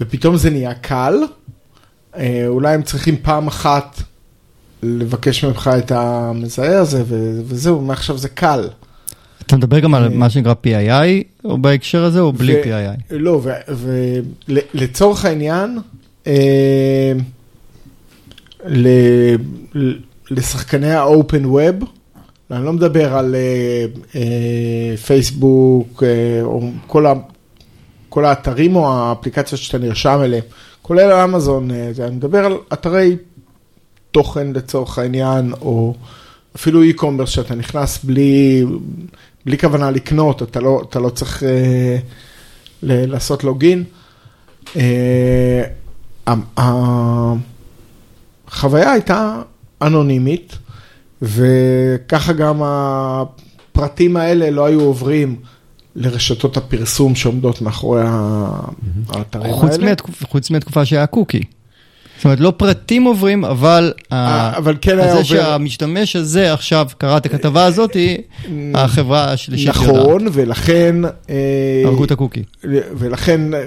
ופתאום 0.00 0.36
זה 0.36 0.50
נהיה 0.50 0.74
קל, 0.74 1.14
אה, 2.16 2.44
אולי 2.46 2.74
הם 2.74 2.82
צריכים 2.82 3.16
פעם 3.22 3.46
אחת 3.46 4.02
לבקש 4.82 5.44
ממך 5.44 5.70
את 5.78 5.92
המזהה 5.92 6.78
הזה, 6.78 7.02
וזהו, 7.46 7.80
מעכשיו 7.80 8.18
זה 8.18 8.28
קל. 8.28 8.68
אתה 9.46 9.56
מדבר 9.56 9.78
גם 9.78 9.94
על 9.94 10.04
אה, 10.04 10.08
מה 10.08 10.30
שנקרא 10.30 10.54
PII, 10.66 11.24
או 11.44 11.58
בהקשר 11.58 12.04
הזה, 12.04 12.20
או 12.20 12.32
בלי 12.32 12.62
PII? 12.62 13.02
לא, 13.10 13.40
ולצורך 14.48 15.24
העניין, 15.24 15.78
לשחקני 20.30 20.92
ה-open 20.92 21.44
web, 21.44 21.84
אני 22.50 22.64
לא 22.64 22.72
מדבר 22.72 23.14
על 23.14 23.36
פייסבוק, 25.06 26.02
uh, 26.02 26.42
או 26.42 26.70
כל, 28.08 28.24
האתרים 28.24 28.76
או 28.76 28.92
האפליקציות 28.92 29.60
שאתה 29.60 29.78
נרשם 29.78 30.20
אליהם, 30.24 30.42
כולל 30.82 31.12
אמזון, 31.12 31.70
אני 31.70 32.16
מדבר 32.16 32.44
על 32.44 32.52
אתרי 32.72 33.16
תוכן 34.12 34.52
לצורך 34.52 34.98
העניין, 34.98 35.52
או 35.60 35.94
אפילו 36.56 36.82
e-commerce 36.84 37.26
שאתה 37.26 37.54
נכנס 37.54 38.04
בלי, 38.04 38.64
בלי 39.46 39.58
כוונה 39.58 39.90
לקנות, 39.90 40.42
אתה 40.42 40.60
לא, 40.60 40.82
אתה 40.88 40.98
לא 41.00 41.08
צריך 41.08 41.42
uh, 41.42 41.46
ל- 42.82 43.12
לעשות 43.12 43.44
לוגין. 43.44 43.84
Uh, 44.66 44.78
החוויה 48.48 48.92
הייתה 48.92 49.42
אנונימית. 49.82 50.58
וככה 51.22 52.32
גם 52.32 52.60
הפרטים 52.64 54.16
האלה 54.16 54.50
לא 54.50 54.66
היו 54.66 54.80
עוברים 54.80 55.36
לרשתות 55.96 56.56
הפרסום 56.56 57.14
שעומדות 57.14 57.60
מאחורי 57.60 58.02
האתרים 58.04 59.54
האלה. 59.70 59.94
חוץ 60.28 60.50
מהתקופה 60.50 60.84
שהיה 60.84 61.06
קוקי. 61.06 61.42
זאת 62.22 62.24
אומרת, 62.24 62.40
לא 62.40 62.52
פרטים 62.56 63.04
עוברים, 63.04 63.44
אבל, 63.44 63.92
אה, 64.12 64.56
אבל 64.56 64.76
כן 64.80 64.98
היה 64.98 65.08
עובר... 65.10 65.22
זה 65.22 65.24
שהמשתמש 65.24 66.16
הזה 66.16 66.52
עכשיו 66.52 66.86
קרא 66.98 67.16
את 67.16 67.26
הכתבה 67.26 67.64
הזאת, 67.64 67.96
החברה 68.74 69.32
השלישית 69.32 69.68
יודעת. 69.76 69.96
נכון, 69.96 70.26
ולכן... 70.32 70.96
אה, 71.04 71.82
הרגו 71.84 72.04
את 72.04 72.10
הקוקי. 72.10 72.42
ולכן 72.98 73.40
אה, 73.54 73.62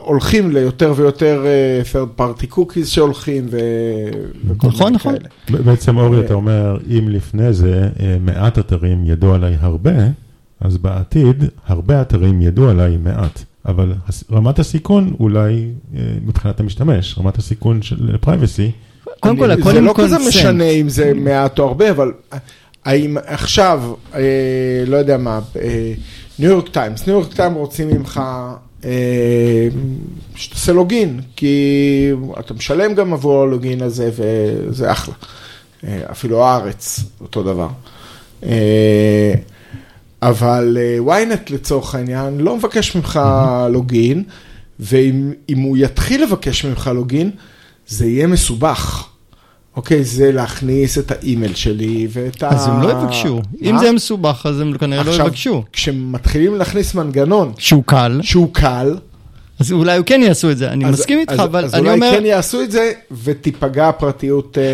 הולכים 0.00 0.50
ליותר 0.50 0.92
ויותר 0.96 1.44
third 1.92 2.20
party 2.20 2.54
cookies 2.54 2.84
שהולכים, 2.84 3.46
וכל 3.50 4.68
נכון, 4.68 4.92
נכון. 4.92 5.14
בעצם 5.48 5.96
אורי, 5.96 6.20
אתה 6.20 6.34
אומר, 6.34 6.78
אם 6.90 7.08
לפני 7.08 7.52
זה 7.52 7.88
מעט 8.20 8.58
אתרים 8.58 9.04
ידעו 9.04 9.34
עליי 9.34 9.56
הרבה, 9.60 9.92
אז 10.60 10.76
בעתיד 10.76 11.44
הרבה 11.66 12.02
אתרים 12.02 12.42
ידעו 12.42 12.68
עליי 12.68 12.96
מעט. 12.96 13.44
אבל 13.66 13.92
רמת 14.32 14.58
הסיכון 14.58 15.14
אולי 15.20 15.68
אה, 15.94 16.00
מבחינת 16.26 16.60
המשתמש, 16.60 17.18
רמת 17.18 17.38
הסיכון 17.38 17.82
של 17.82 18.16
פרייבסי. 18.20 18.70
קודם 19.20 19.36
כל, 19.36 19.50
הכל 19.50 19.76
עם 19.76 19.92
קונסנט. 19.92 20.10
זה 20.10 20.14
לא 20.16 20.18
כזה 20.18 20.28
משנה 20.28 20.70
אם 20.70 20.88
זה 20.88 21.12
מעט 21.14 21.58
או 21.58 21.64
הרבה, 21.64 21.90
אבל 21.90 22.12
האם 22.84 23.16
עכשיו, 23.26 23.82
אה, 24.14 24.20
לא 24.86 24.96
יודע 24.96 25.16
מה, 25.16 25.40
ניו 26.38 26.50
יורק 26.50 26.68
טיימס, 26.68 27.06
ניו 27.06 27.16
יורק 27.16 27.34
טיימס 27.34 27.56
רוצים 27.56 27.88
ממך 27.88 28.20
אה, 28.84 29.68
שתעשה 30.34 30.72
login, 30.72 31.20
כי 31.36 32.10
אתה 32.40 32.54
משלם 32.54 32.94
גם 32.94 33.12
עבור 33.12 33.42
ה 33.42 33.49
login 33.49 33.82
הזה 33.82 34.10
וזה 34.16 34.92
אחלה. 34.92 35.14
אפילו 36.10 36.44
הארץ, 36.44 37.00
אותו 37.20 37.42
דבר. 37.42 37.68
אבל 40.28 40.78
אה, 40.80 41.22
ynet 41.22 41.52
לצורך 41.52 41.94
העניין 41.94 42.38
לא 42.38 42.56
מבקש 42.56 42.96
ממך 42.96 43.20
login, 43.70 44.24
ואם 44.80 45.58
הוא 45.62 45.76
יתחיל 45.76 46.22
לבקש 46.22 46.64
ממך 46.64 46.90
login, 46.94 47.30
זה 47.86 48.06
יהיה 48.06 48.26
מסובך. 48.26 49.08
אוקיי, 49.76 50.04
זה 50.04 50.32
להכניס 50.32 50.98
את 50.98 51.10
האימייל 51.10 51.54
שלי 51.54 52.08
ואת 52.10 52.42
ה... 52.42 52.48
אז 52.48 52.66
הם 52.66 52.82
לא 52.82 52.90
יבקשו. 52.90 53.42
אם 53.62 53.78
זה 53.78 53.92
מסובך, 53.92 54.46
אז 54.48 54.60
הם 54.60 54.78
כנראה 54.78 55.02
לא 55.02 55.10
יבקשו. 55.10 55.28
עכשיו, 55.28 55.72
כשמתחילים 55.72 56.54
להכניס 56.54 56.94
מנגנון... 56.94 57.52
שהוא 57.58 57.82
קל. 57.86 58.20
שהוא 58.22 58.54
קל. 58.54 58.96
אז 59.58 59.72
אולי 59.72 60.00
כן 60.06 60.20
יעשו 60.22 60.50
את 60.50 60.58
זה, 60.58 60.68
אני 60.68 60.86
אז, 60.86 60.92
מסכים 60.94 61.18
איתך, 61.18 61.32
אז, 61.32 61.40
אבל 61.40 61.64
אז 61.64 61.74
אני 61.74 61.80
אומר... 61.80 62.06
אז 62.06 62.12
אולי 62.12 62.20
כן 62.20 62.26
יעשו 62.26 62.62
את 62.62 62.70
זה, 62.70 62.92
ותיפגע 63.24 63.88
הפרטיות, 63.88 64.58
אה, 64.58 64.64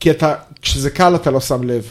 כי 0.00 0.10
אתה, 0.10 0.34
כשזה 0.62 0.90
קל 0.90 1.14
אתה 1.14 1.30
לא 1.30 1.40
שם 1.40 1.62
לב. 1.62 1.84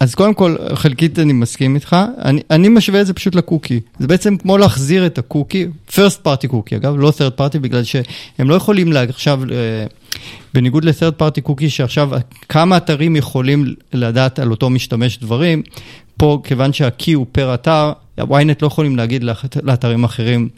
אז 0.00 0.14
קודם 0.14 0.34
כל, 0.34 0.56
חלקית 0.74 1.18
אני 1.18 1.32
מסכים 1.32 1.74
איתך, 1.74 1.96
אני, 2.24 2.40
אני 2.50 2.68
משווה 2.68 3.00
את 3.00 3.06
זה 3.06 3.14
פשוט 3.14 3.34
לקוקי. 3.34 3.80
זה 3.98 4.06
בעצם 4.06 4.36
כמו 4.36 4.58
להחזיר 4.58 5.06
את 5.06 5.18
הקוקי, 5.18 5.66
first 5.90 6.26
party 6.26 6.46
קוקי 6.48 6.76
אגב, 6.76 6.94
לא 6.98 7.12
third 7.18 7.40
party, 7.40 7.58
בגלל 7.58 7.84
שהם 7.84 8.50
לא 8.50 8.54
יכולים 8.54 8.92
עכשיו, 9.08 9.40
אה, 9.52 9.86
בניגוד 10.54 10.84
ל-third 10.84 11.22
party 11.22 11.40
קוקי, 11.40 11.70
שעכשיו 11.70 12.10
כמה 12.48 12.76
אתרים 12.76 13.16
יכולים 13.16 13.74
לדעת 13.92 14.38
על 14.38 14.50
אותו 14.50 14.70
משתמש 14.70 15.18
דברים, 15.18 15.62
פה 16.16 16.40
כיוון 16.44 16.72
שה-key 16.72 17.14
הוא 17.14 17.26
פר 17.32 17.54
אתר, 17.54 17.92
ynet 18.20 18.58
לא 18.62 18.66
יכולים 18.66 18.96
להגיד 18.96 19.24
לאתרים 19.62 20.04
אחרים. 20.04 20.48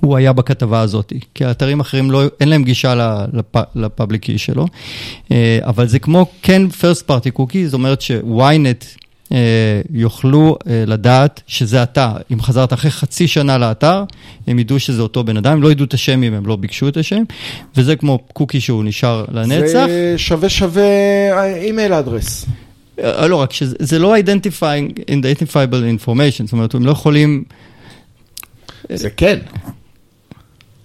הוא 0.00 0.16
היה 0.16 0.32
בכתבה 0.32 0.80
הזאת, 0.80 1.12
כי 1.34 1.44
האתרים 1.44 1.80
האחרים 1.80 2.10
לא, 2.10 2.22
אין 2.40 2.48
להם 2.48 2.64
גישה 2.64 3.24
לפאבליק 3.74 4.22
קי 4.22 4.38
שלו, 4.38 4.66
אה, 5.32 5.58
אבל 5.62 5.88
זה 5.88 5.98
כמו 5.98 6.26
כן 6.42 6.62
first 6.80 7.10
party 7.10 7.38
cookie, 7.38 7.64
זאת 7.64 7.74
אומרת 7.74 8.00
ש-ynet 8.00 8.84
אה, 9.32 9.80
יוכלו 9.90 10.56
אה, 10.66 10.84
לדעת 10.86 11.40
שזה 11.46 11.82
אתה, 11.82 12.12
אם 12.32 12.42
חזרת 12.42 12.72
אחרי 12.72 12.90
חצי 12.90 13.28
שנה 13.28 13.58
לאתר, 13.58 14.04
הם 14.46 14.58
ידעו 14.58 14.80
שזה 14.80 15.02
אותו 15.02 15.24
בן 15.24 15.36
אדם, 15.36 15.52
הם 15.52 15.62
לא 15.62 15.72
ידעו 15.72 15.86
את 15.86 15.94
השם 15.94 16.22
אם 16.22 16.34
הם 16.34 16.46
לא 16.46 16.56
ביקשו 16.56 16.88
את 16.88 16.96
השם, 16.96 17.22
וזה 17.76 17.96
כמו 17.96 18.18
קוקי 18.32 18.60
שהוא 18.60 18.84
נשאר 18.84 19.24
לנצח. 19.32 19.86
זה 19.86 20.14
שווה 20.16 20.48
שווה 20.48 21.54
אימייל 21.54 21.92
אדרס. 21.92 22.46
לא, 22.98 23.36
רק 23.36 23.52
שזה 23.52 23.98
לא 23.98 24.16
identifying, 24.16 25.00
identifiable 25.10 26.00
information, 26.00 26.44
זאת 26.44 26.52
אומרת, 26.52 26.74
הם 26.74 26.86
לא 26.86 26.90
יכולים... 26.90 27.44
זה 28.92 29.10
כן. 29.10 29.38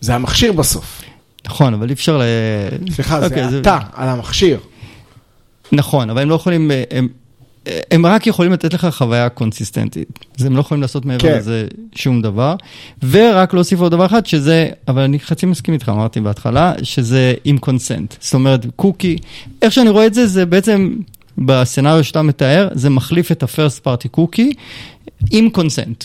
זה 0.02 0.16
המכשיר 0.16 0.52
בסוף. 0.52 1.02
נכון, 1.46 1.74
אבל 1.74 1.88
אי 1.90 1.94
אפשר 1.94 2.18
ל... 2.18 2.22
סליחה, 2.92 3.20
זה 3.20 3.26
אוקיי, 3.26 3.60
אתה 3.60 3.80
על 3.94 4.10
המכשיר. 4.10 4.60
נכון, 5.72 6.10
אבל 6.10 6.22
הם 6.22 6.30
לא 6.30 6.36
יכולים, 6.36 6.72
הם, 6.92 7.08
הם 7.92 8.06
רק 8.06 8.28
יכולים 8.28 8.52
לתת 8.52 8.74
לך 8.74 8.88
חוויה 8.92 9.30
קונסיסטנטית. 9.30 10.26
אז 10.40 10.46
הם 10.46 10.56
לא 10.56 10.60
יכולים 10.60 10.82
לעשות 10.82 11.06
מעבר 11.06 11.30
כן. 11.30 11.38
לזה 11.38 11.68
שום 11.96 12.22
דבר. 12.22 12.56
ורק 13.10 13.54
להוסיף 13.54 13.80
עוד 13.80 13.92
דבר 13.92 14.06
אחד, 14.06 14.26
שזה, 14.26 14.70
אבל 14.88 15.02
אני 15.02 15.20
חצי 15.20 15.46
מסכים 15.46 15.74
איתך, 15.74 15.90
אמרתי 15.90 16.22
בהתחלה, 16.22 16.74
שזה 16.84 17.34
עם 17.44 17.58
consent. 17.58 18.14
זאת 18.20 18.34
אומרת, 18.34 18.66
קוקי, 18.76 19.18
איך 19.62 19.74
שאני 19.74 19.90
רואה 19.90 20.06
את 20.06 20.14
זה, 20.14 20.28
זה 20.28 20.46
בעצם, 20.46 20.96
ב 21.38 21.45
scenario 21.45 22.04
שאתה 22.04 22.22
מתאר, 22.22 22.68
זה 22.74 22.90
מחליף 22.90 23.32
את 23.32 23.44
ה-first 23.44 23.88
party 23.88 24.20
cookie 24.20 24.54
עם 25.32 25.50
consent. 25.50 26.04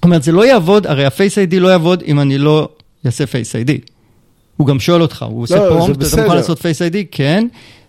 זאת 0.00 0.04
אומרת, 0.04 0.22
זה 0.22 0.32
לא 0.32 0.46
יעבוד, 0.46 0.86
הרי 0.86 1.04
ה-Face 1.04 1.50
ID 1.50 1.58
לא 1.58 1.68
יעבוד 1.68 2.02
אם 2.06 2.20
אני 2.20 2.38
לא 2.38 2.68
אעשה 3.06 3.24
Face 3.24 3.66
ID. 3.66 3.72
הוא 4.56 4.66
גם 4.66 4.80
שואל 4.80 5.02
אותך, 5.02 5.24
הוא 5.28 5.42
עושה 5.42 5.56
לא, 5.56 5.68
prompt, 5.68 6.02
אתה. 6.14 6.22
מוכן 6.22 6.36
לעשות 6.36 6.58
Face 6.58 6.92
ID? 6.92 6.96
כן. 7.10 7.46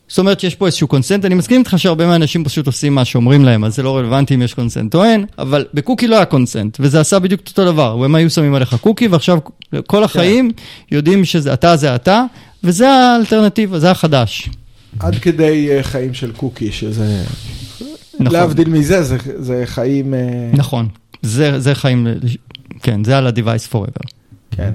זאת 0.08 0.20
אומרת 0.20 0.40
שיש 0.40 0.56
פה 0.56 0.66
איזשהו 0.66 0.88
consent, 0.88 1.26
אני 1.26 1.36
מסכים 1.36 1.60
איתך 1.60 1.74
שהרבה 1.78 2.08
מהאנשים 2.08 2.44
פשוט 2.44 2.68
עושים 2.68 2.96
מה 2.96 3.06
שאומרים 3.06 3.46
להם, 3.46 3.64
אז 3.64 3.76
זה 3.76 3.84
לא 3.84 3.98
רלוונטי 3.98 4.36
אם 4.36 4.42
יש 4.42 4.54
consent 4.54 4.96
או 4.96 5.04
אין, 5.04 5.26
אבל 5.40 5.66
בקוקי 5.74 6.08
לא 6.08 6.16
היה 6.16 6.26
consent, 6.26 6.78
וזה 6.80 7.00
עשה 7.00 7.20
בדיוק 7.20 7.42
אותו 7.50 7.66
דבר, 7.66 8.04
הם 8.06 8.16
היו 8.16 8.30
שמים 8.30 8.56
עליך 8.56 8.76
קוקי, 8.82 9.08
ועכשיו 9.08 9.38
כל 9.88 10.04
החיים 10.04 10.52
יודעים 10.92 11.26
שזה 11.26 11.54
אתה 11.54 11.76
זה 11.78 11.96
אתה, 11.96 12.24
וזה 12.64 12.90
האלטרנטיבה, 12.90 13.80
זה 13.80 13.92
החדש. 13.92 14.50
עד 15.00 15.16
כדי 15.16 15.70
אה, 15.72 15.84
חיים 15.84 16.14
של 16.14 16.32
קוקי, 16.32 16.72
שזה... 16.72 17.24
נכון. 18.20 18.34
להבדיל 18.40 18.70
מזה, 18.70 19.04
זה- 19.04 19.18
זה 19.38 19.62
חיים... 19.66 20.14
אה, 20.14 20.20
נכון, 20.54 20.88
זה, 21.22 21.60
זה 21.60 21.76
חיים, 21.76 22.08
כן, 22.82 23.04
זה 23.04 23.18
על 23.18 23.28
ה-Device 23.28 23.74
Forever. 23.74 24.08
כן. 24.52 24.72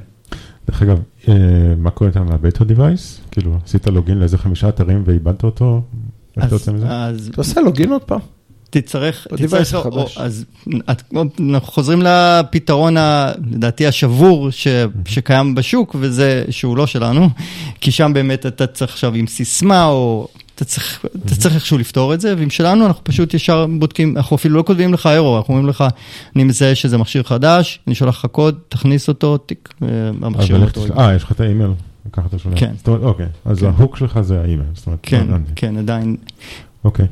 דרך 0.69 0.83
אגב, 0.83 1.01
אה, 1.29 1.35
מה 1.77 1.91
קורה 1.91 2.11
איתם 2.11 2.27
מהבטר 2.27 2.65
דיווייס? 2.65 3.21
כאילו, 3.31 3.59
עשית 3.65 3.87
לוגין 3.87 4.19
לאיזה 4.19 4.39
חמישה 4.39 4.69
אתרים 4.69 5.03
ואיבדת 5.07 5.45
אותו? 5.45 5.83
איך 6.37 6.45
אתה 6.45 6.55
אז, 6.55 6.61
יוצא 6.61 6.73
מזה? 6.73 6.87
אז 6.89 7.29
אתה 7.29 7.41
עושה 7.41 7.61
לוגין 7.61 7.93
עוד 7.93 8.03
פעם? 8.03 8.21
תצטרך, 8.71 9.27
תצטרך. 9.37 9.75
או, 9.75 10.07
אז 10.17 10.45
את, 10.91 11.03
אנחנו 11.41 11.73
חוזרים 11.73 12.03
לפתרון, 12.03 12.97
ה, 12.97 13.33
לדעתי, 13.51 13.87
השבור 13.87 14.51
ש, 14.51 14.67
שקיים 15.09 15.55
בשוק, 15.55 15.97
וזה 16.01 16.45
שהוא 16.51 16.77
לא 16.77 16.87
שלנו, 16.87 17.29
כי 17.81 17.91
שם 17.91 18.13
באמת 18.15 18.47
אתה 18.47 18.67
צריך 18.67 18.93
עכשיו 18.93 19.15
עם 19.15 19.27
סיסמה, 19.27 19.87
או 19.87 20.29
אתה 20.57 20.65
צריך, 20.65 21.05
אתה 21.27 21.35
צריך 21.37 21.55
איכשהו 21.55 21.79
לפתור 21.79 22.15
את 22.15 22.21
זה, 22.21 22.35
ועם 22.39 22.51
שלנו 22.51 22.87
אנחנו 22.87 23.05
פשוט 23.05 23.35
ישר 23.35 23.67
בודקים, 23.79 24.17
אנחנו 24.17 24.37
אפילו 24.37 24.57
לא 24.57 24.63
כותבים 24.67 24.93
לך 24.95 25.07
אירו, 25.07 25.37
אנחנו 25.39 25.55
אומרים 25.55 25.69
לך, 25.71 25.85
אני 26.37 26.45
מזהה 26.45 26.75
שזה 26.75 26.99
מכשיר 26.99 27.23
חדש, 27.23 27.81
אני 27.87 27.95
שולח 27.95 28.19
לך 28.25 28.31
קוד, 28.33 28.59
תכניס 28.69 29.09
אותו, 29.09 29.39
תיק, 29.39 29.69
אה, 29.83 29.89
המכשיר 30.23 30.63
אותו. 30.65 30.85
תשלח- 30.85 30.99
אה, 30.99 31.15
יש 31.15 31.23
לך 31.23 31.33
את 31.33 31.41
האימייל, 31.41 31.71
ככה 32.13 32.27
אתה 32.27 32.39
שולח. 32.39 32.59
כן. 32.61 32.73
זאת 32.79 32.89
אומרת, 32.89 33.03
אוקיי, 33.03 33.27
אז 33.45 33.61
כן. 33.61 33.67
ההוק 33.67 33.97
שלך 33.97 34.21
זה 34.21 34.41
האימייל. 34.41 34.69
זאת 34.75 34.87
אומרת, 34.87 34.99
כן, 35.03 35.27
הבנתי. 35.29 35.53
כן, 35.57 35.77
עדיין, 35.79 36.17
אוקיי. 36.85 37.07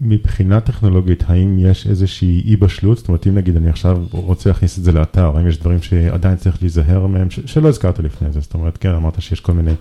מבחינה 0.00 0.60
טכנולוגית, 0.60 1.24
האם 1.26 1.58
יש 1.58 1.86
איזושהי 1.86 2.42
אי 2.44 2.56
בשלות? 2.56 2.98
זאת 2.98 3.08
אומרת, 3.08 3.26
אם 3.26 3.34
נגיד 3.34 3.56
אני 3.56 3.68
עכשיו 3.70 3.98
רוצה 4.10 4.50
להכניס 4.50 4.78
את 4.78 4.84
זה 4.84 4.92
לאתר, 4.92 5.32
האם 5.36 5.48
יש 5.48 5.58
דברים 5.58 5.82
שעדיין 5.82 6.36
צריך 6.36 6.58
להיזהר 6.60 7.06
מהם, 7.06 7.28
שלא 7.30 7.68
הזכרת 7.68 7.98
לפני 7.98 8.32
זה? 8.32 8.40
זאת 8.40 8.54
אומרת, 8.54 8.78
כן, 8.78 8.88
אמרת 8.94 9.22
שיש 9.22 9.40
כל 9.40 9.52
מיני 9.52 9.72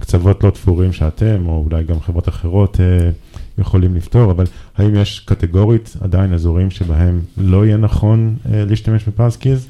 קצוות 0.00 0.44
לא 0.44 0.50
תפורים 0.50 0.92
שאתם, 0.92 1.46
או 1.46 1.64
אולי 1.70 1.84
גם 1.84 2.00
חברות 2.00 2.28
אחרות 2.28 2.80
אה, 2.80 3.10
יכולים 3.58 3.94
לפתור, 3.94 4.30
אבל 4.30 4.44
האם 4.76 4.94
יש 4.94 5.20
קטגורית 5.20 5.96
עדיין 6.00 6.34
אזורים 6.34 6.70
שבהם 6.70 7.20
לא 7.36 7.66
יהיה 7.66 7.76
נכון 7.76 8.36
אה, 8.52 8.64
להשתמש 8.64 9.04
בפרסקיז? 9.08 9.66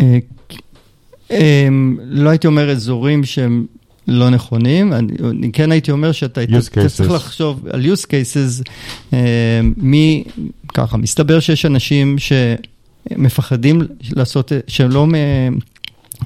אה, 0.00 0.18
אמ, 1.30 1.98
לא 2.02 2.30
הייתי 2.30 2.46
אומר 2.46 2.70
אזורים 2.70 3.24
שהם 3.24 3.66
לא 4.08 4.30
נכונים, 4.30 4.92
אני, 4.92 5.52
כן 5.52 5.72
הייתי 5.72 5.90
אומר 5.90 6.12
שאתה 6.12 6.40
צריך. 6.88 7.10
לחשוב 7.10 7.66
על 7.70 7.84
use 7.84 8.04
cases, 8.06 8.62
מי, 9.76 10.24
ככה, 10.74 10.96
מסתבר 10.96 11.40
שיש 11.40 11.66
אנשים 11.66 12.16
שמפחדים 12.18 13.82
לעשות, 14.16 14.52
שהם 14.66 14.90
לא 14.90 15.06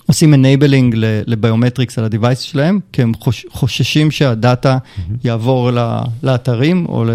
עושים 0.09 0.35
enabling 0.35 0.97
ל- 0.97 1.05
לביומטריקס 1.27 1.99
על 1.99 2.05
ה-Device 2.05 2.41
שלהם, 2.41 2.81
כי 2.93 3.03
הם 3.03 3.13
חוש, 3.15 3.47
חוששים 3.51 4.11
שהדאטה 4.11 4.79
יעבור 5.25 5.71
ל- 5.73 5.99
לאתרים 6.23 6.87
או, 6.89 7.05
ל, 7.05 7.11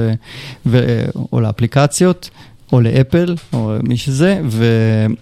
ו, 0.66 1.04
או 1.32 1.42
לאפליקציות, 1.42 2.30
או 2.74 2.82
לאפל, 2.82 3.36
או 3.54 3.74
מי 3.84 3.98
שזה, 3.98 4.42
והם 4.50 5.16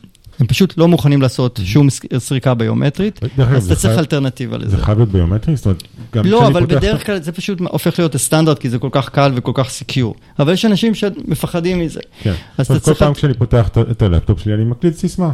פשוט 0.47 0.73
לא 0.77 0.87
מוכנים 0.87 1.21
לעשות 1.21 1.59
שום 1.63 1.87
סריקה 2.17 2.53
ביומטרית, 2.53 3.19
אז 3.55 3.71
אתה 3.71 3.75
צריך 3.75 3.97
אלטרנטיבה 3.99 4.57
לזה. 4.57 4.77
זה 4.77 4.83
חייב 4.83 4.97
להיות 4.97 5.11
ביומטרי? 5.11 5.55
זאת 5.55 5.65
אומרת, 5.65 5.83
גם 6.15 6.25
לא, 6.25 6.37
כשאני 6.37 6.51
אבל 6.51 6.61
פותח 6.61 6.73
את 6.73 6.77
בדרך 6.77 7.05
כלל 7.05 7.21
זה 7.21 7.31
פשוט 7.31 7.59
הופך 7.69 7.99
להיות 7.99 8.15
הסטנדרט, 8.15 8.59
כי 8.59 8.69
זה 8.69 8.79
כל 8.79 8.89
כך 8.91 9.09
קל 9.09 9.31
וכל 9.35 9.51
כך 9.55 9.69
secure. 9.69 10.15
אבל 10.39 10.53
יש 10.53 10.65
אנשים 10.65 10.95
שמפחדים 10.95 11.79
מזה. 11.79 11.99
כן. 12.21 12.33
אז 12.57 12.67
כל. 12.83 12.93
פעם 12.93 13.13
כשאני 13.13 13.33
פותח 13.33 13.69
את 13.91 14.01
הלפטופ 14.01 14.39
שלי, 14.39 14.53
אני 14.53 14.63
מקליד 14.63 14.93
סיסמה. 14.93 15.31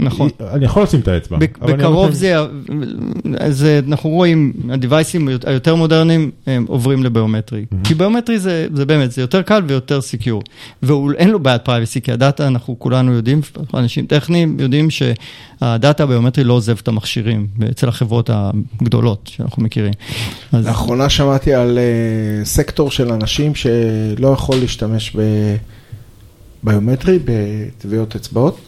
נכון. 0.00 0.30
אני 0.40 0.64
יכול 0.64 0.82
לשים 0.82 1.00
את 1.00 1.08
האצבע. 1.08 1.36
אני 1.36 1.46
בקרוב 1.72 2.06
לא 2.06 2.14
זה, 2.14 2.36
אז 3.38 3.64
אה, 3.64 3.80
אנחנו 3.88 4.10
רואים, 4.10 4.52
ה 4.70 4.76
deviceים 4.76 5.28
היותר 5.46 5.74
מודרניים 5.74 6.30
הם 6.46 6.64
עוברים 6.68 7.04
לביומטרי. 7.04 7.64
כי 7.84 7.94
ביומטרי 7.94 8.38
זה, 8.38 8.66
זה 8.74 8.86
באמת, 8.86 9.12
זה 9.12 9.20
יותר 9.20 9.42
קל 9.42 9.62
ויותר 9.66 10.00
secure. 10.00 10.42
ואין 10.82 11.30
לו 11.30 11.40
בעיית 11.40 11.62
privacy, 11.64 12.00
כי 12.00 12.12
הדאטה, 12.12 12.46
אנחנו 12.46 12.78
כולנו 12.78 13.12
יודעים, 13.12 13.40
אנשים 13.74 14.06
טכניים 14.06 14.56
יודעים 14.60 14.88
שהדאטה 14.90 16.02
הביומטרי 16.02 16.44
לא 16.44 16.52
עוזב 16.52 16.76
את 16.82 16.88
המכשירים, 16.88 17.46
אצל 17.70 17.88
החברות 17.88 18.30
הגדולות 18.32 19.30
שאנחנו 19.34 19.62
מכירים. 19.62 19.92
אז 20.52 20.66
לאחרונה 20.66 21.08
שמעתי 21.08 21.54
על 21.54 21.78
אה, 21.78 22.44
סקטור 22.44 22.90
של 22.90 23.12
אנשים 23.12 23.54
שלא 23.54 24.28
יכול 24.28 24.56
להשתמש 24.56 25.16
בביומטרי, 26.64 27.18
בטביעות 27.24 28.16
אצבעות, 28.16 28.60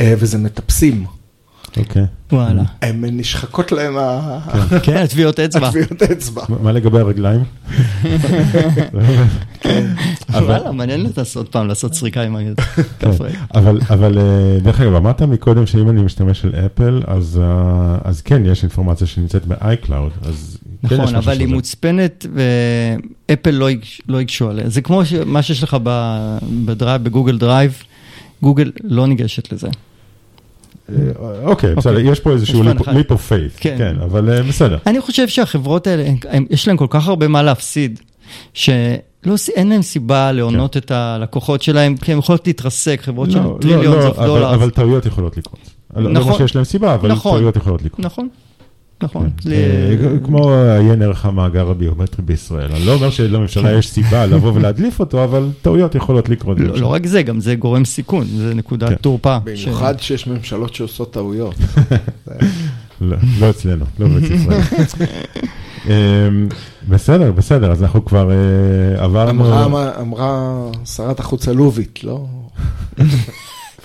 וזה 0.00 0.38
מטפסים. 0.38 1.04
אוקיי. 1.76 2.02
וואלה. 2.32 2.62
הם 2.82 3.04
נשחקות 3.04 3.72
להם 3.72 3.98
ה- 3.98 4.40
כן, 4.82 5.06
טביעות 5.10 5.40
אצבע. 5.40 5.66
הטביעות 5.68 6.02
אצבע. 6.02 6.42
מה- 6.62 6.72
לגבי 6.72 6.98
הרגליים? 6.98 7.40
אבל- 10.28 10.44
וואלה, 10.44 10.72
מעניין 10.72 11.06
לעשות 11.16 11.48
פעם, 11.48 11.68
לעשות 11.68 11.94
סריקה 11.94 12.22
עם 12.22 12.36
הכף 12.36 13.20
רגל. 13.20 13.34
אבל, 13.54 13.80
אבל 13.90 14.18
אה, 14.18 14.24
דרך 14.62 14.80
אגב, 14.80 14.94
אמרת 14.94 15.22
מקודם 15.22 15.66
שאם 15.66 15.90
אני 15.90 16.02
משתמש 16.02 16.40
של 16.40 16.54
אפל, 16.66 17.02
אז, 17.06 17.40
אה, 17.42 17.98
אז 18.04 18.20
כן, 18.22 18.42
יש 18.46 18.62
אינפורמציה 18.62 19.06
שנמצאת 19.06 19.46
ב-iCloud, 19.46 20.28
אז 20.28 20.58
כן 20.88 20.96
נכון, 21.00 21.14
אבל 21.14 21.40
היא. 21.40 21.48
מוצפנת 21.48 22.26
ואפל 22.34 23.50
לא 23.50 23.70
ייגש- 23.70 24.00
לא 24.08 24.18
ייגשו 24.18 24.50
עליה. 24.50 24.68
זה 24.68 24.80
כמו 24.82 25.02
מה 25.26 25.42
שיש 25.42 25.62
לך 25.62 25.76
בגוגל 27.02 27.38
דרייב, 27.38 27.72
גוגל 28.42 28.70
לא 28.84 29.06
ניגשת 29.06 29.52
לזה. 29.52 29.68
אה, 30.92 30.94
אוקיי, 31.44 31.74
בסדר, 31.74 31.98
יש 31.98 32.20
פה 32.20 32.30
איזשהו 32.32 32.62
leap 32.62 33.08
of 33.10 33.30
faith, 33.30 33.56
כן. 33.60 33.74
כן, 33.78 33.96
אבל 34.04 34.30
אה, 34.30 34.42
בסדר. 34.42 34.78
אני 34.86 35.00
חושב 35.00 35.28
שהחברות 35.28 35.86
האלה, 35.86 36.04
יש 36.50 36.68
להן 36.68 36.76
כל 36.76 36.86
כך 36.90 37.08
הרבה 37.08 37.28
מה 37.28 37.42
להפסיד, 37.42 38.00
שאין 38.54 38.98
להם 39.68 39.82
סיבה 39.82 40.32
להונות 40.32 40.76
את 40.76 40.90
הלקוחות 40.90 41.62
שלהם, 41.62 41.96
כי 41.96 42.12
הן 42.12 42.18
יכולות 42.18 42.46
להתרסק, 42.46 43.00
חברות 43.02 43.30
של 43.30 43.38
כן. 43.38 43.44
לא, 43.44 43.50
לא, 43.52 43.58
טריליון 43.60 43.98
לא, 43.98 44.06
אוף 44.06 44.18
אבל- 44.18 44.26
דולר. 44.26 44.54
אבל 44.54 44.70
טעויות 44.70 45.06
יכולות 45.06 45.36
לקרות. 45.36 45.60
לא 45.96 46.02
לא 46.02 46.10
נכון. 46.10 46.32
אומר 46.32 46.38
שיש 46.38 46.56
להם 46.56 46.64
סיבה, 46.64 46.94
אבל 46.94 47.12
נכון. 47.12 47.32
טעויות 47.32 47.56
יכולות 47.56 47.82
לקרות. 47.82 48.00
נכון, 48.06 48.28
נכון. 49.02 49.30
כן. 49.36 49.50
אה, 49.50 49.96
כמו 50.24 50.52
עיין 50.52 51.02
ערך 51.02 51.24
המאגר 51.26 51.70
הביומטרי 51.70 52.24
בישראל. 52.24 52.72
אני 52.72 52.84
לא 52.84 52.94
אומר 52.94 53.10
שלממשלה 53.10 53.72
יש 53.72 53.88
סיבה 53.88 54.26
לבוא 54.32 54.52
ולהדליף 54.54 55.00
אותו, 55.00 55.24
אבל 55.24 55.48
טעויות 55.62 55.94
יכולות 55.94 56.28
לקרות. 56.28 56.60
לא 56.60 56.76
לא 56.76 56.86
רק 56.86 57.06
זה, 57.06 57.22
גם 57.22 57.40
זה 57.40 57.54
גורם 57.54 57.84
סיכון, 57.84 58.24
זה 58.36 58.54
נקודת 58.54 58.88
כן. 58.88 58.94
תורפה. 58.94 59.38
במיוחד 59.44 60.00
שיש 60.00 60.26
ממשלות 60.26 60.74
שעושות 60.74 61.12
טעויות. 61.12 61.54
לא, 63.00 63.16
לא 63.40 63.50
אצלנו, 63.50 63.84
לא 63.98 64.08
בארץ 64.08 64.30
ישראל. 64.30 64.60
אמ, 65.86 66.48
בסדר, 66.88 67.32
בסדר, 67.32 67.72
אז 67.72 67.82
אנחנו 67.82 68.04
כבר 68.04 68.30
אה, 68.30 69.04
עברנו... 69.04 69.64
אמרה 69.64 70.00
אמרה 70.00 70.56
שרת 70.84 71.20
החוץ 71.20 71.48
הלובית, 71.48 72.04
לא? 72.04 72.26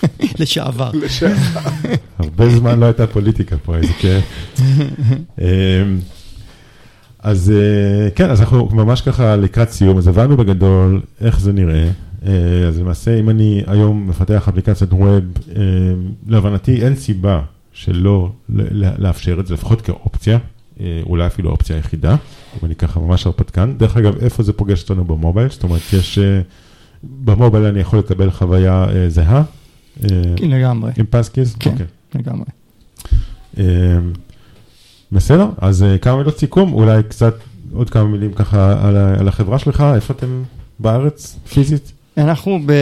לשעבר. 0.40 0.90
לשעבר. 0.94 1.60
הרבה 2.18 2.50
זמן 2.50 2.80
לא 2.80 2.86
הייתה 2.86 3.06
פוליטיקה 3.06 3.56
פה, 3.56 3.76
איזה 3.76 3.92
כיף. 3.92 4.24
אמ, 5.40 5.44
אז 7.24 7.52
אה, 7.56 8.10
כן, 8.10 8.30
אז 8.30 8.40
אנחנו 8.40 8.68
ממש 8.72 9.00
ככה 9.00 9.36
לקראת 9.36 9.70
סיום, 9.70 9.98
אז 9.98 10.08
הבנו 10.08 10.36
בגדול 10.36 11.00
איך 11.20 11.40
זה 11.40 11.52
נראה. 11.52 11.88
אה, 12.26 12.68
אז 12.68 12.78
למעשה, 12.78 13.20
אם 13.20 13.30
אני 13.30 13.62
היום 13.66 14.08
מפתח 14.08 14.48
אפליקציית 14.48 14.92
ווב, 14.92 15.24
אה, 15.56 15.62
להבנתי 16.26 16.84
אין 16.84 16.96
סיבה 16.96 17.40
שלא 17.72 18.32
לאפשר 18.98 19.40
את 19.40 19.46
זה, 19.46 19.54
לפחות 19.54 19.80
כאופציה, 19.80 20.38
אולי 21.06 21.26
אפילו 21.26 21.48
האופציה 21.48 21.76
היחידה, 21.76 22.10
אם 22.54 22.66
אני 22.66 22.74
ככה 22.74 23.00
ממש 23.00 23.26
הרפתקן. 23.26 23.74
דרך 23.76 23.96
אגב, 23.96 24.16
איפה 24.18 24.42
זה 24.42 24.52
פוגש 24.52 24.82
אותנו 24.82 25.04
במובייל? 25.04 25.48
זאת 25.50 25.62
אומרת, 25.62 25.80
יש... 25.92 26.18
במובייל 27.24 27.64
אני 27.64 27.80
יכול 27.80 27.98
לקבל 27.98 28.30
חוויה 28.30 28.86
זהה. 29.08 29.42
אה, 30.02 30.08
לגמרי, 30.40 30.92
עם 30.96 31.06
פסקיז? 31.10 31.56
כן. 31.60 31.70
אוקיי. 31.70 31.86
לגמרי. 32.14 32.46
אה, 33.58 33.64
בסדר, 35.12 35.46
אז 35.58 35.82
אה, 35.82 35.98
כמה 35.98 36.16
מילות 36.16 36.38
סיכום, 36.38 36.72
אולי 36.72 37.02
קצת 37.08 37.34
עוד 37.72 37.90
כמה 37.90 38.04
מילים 38.04 38.32
ככה 38.32 38.88
על, 38.88 38.96
על 38.96 39.28
החברה 39.28 39.58
שלך, 39.58 39.84
איפה 39.94 40.14
אתם 40.14 40.42
בארץ, 40.78 41.38
פיזית? 41.48 41.92
אנחנו 42.18 42.60
ב... 42.66 42.72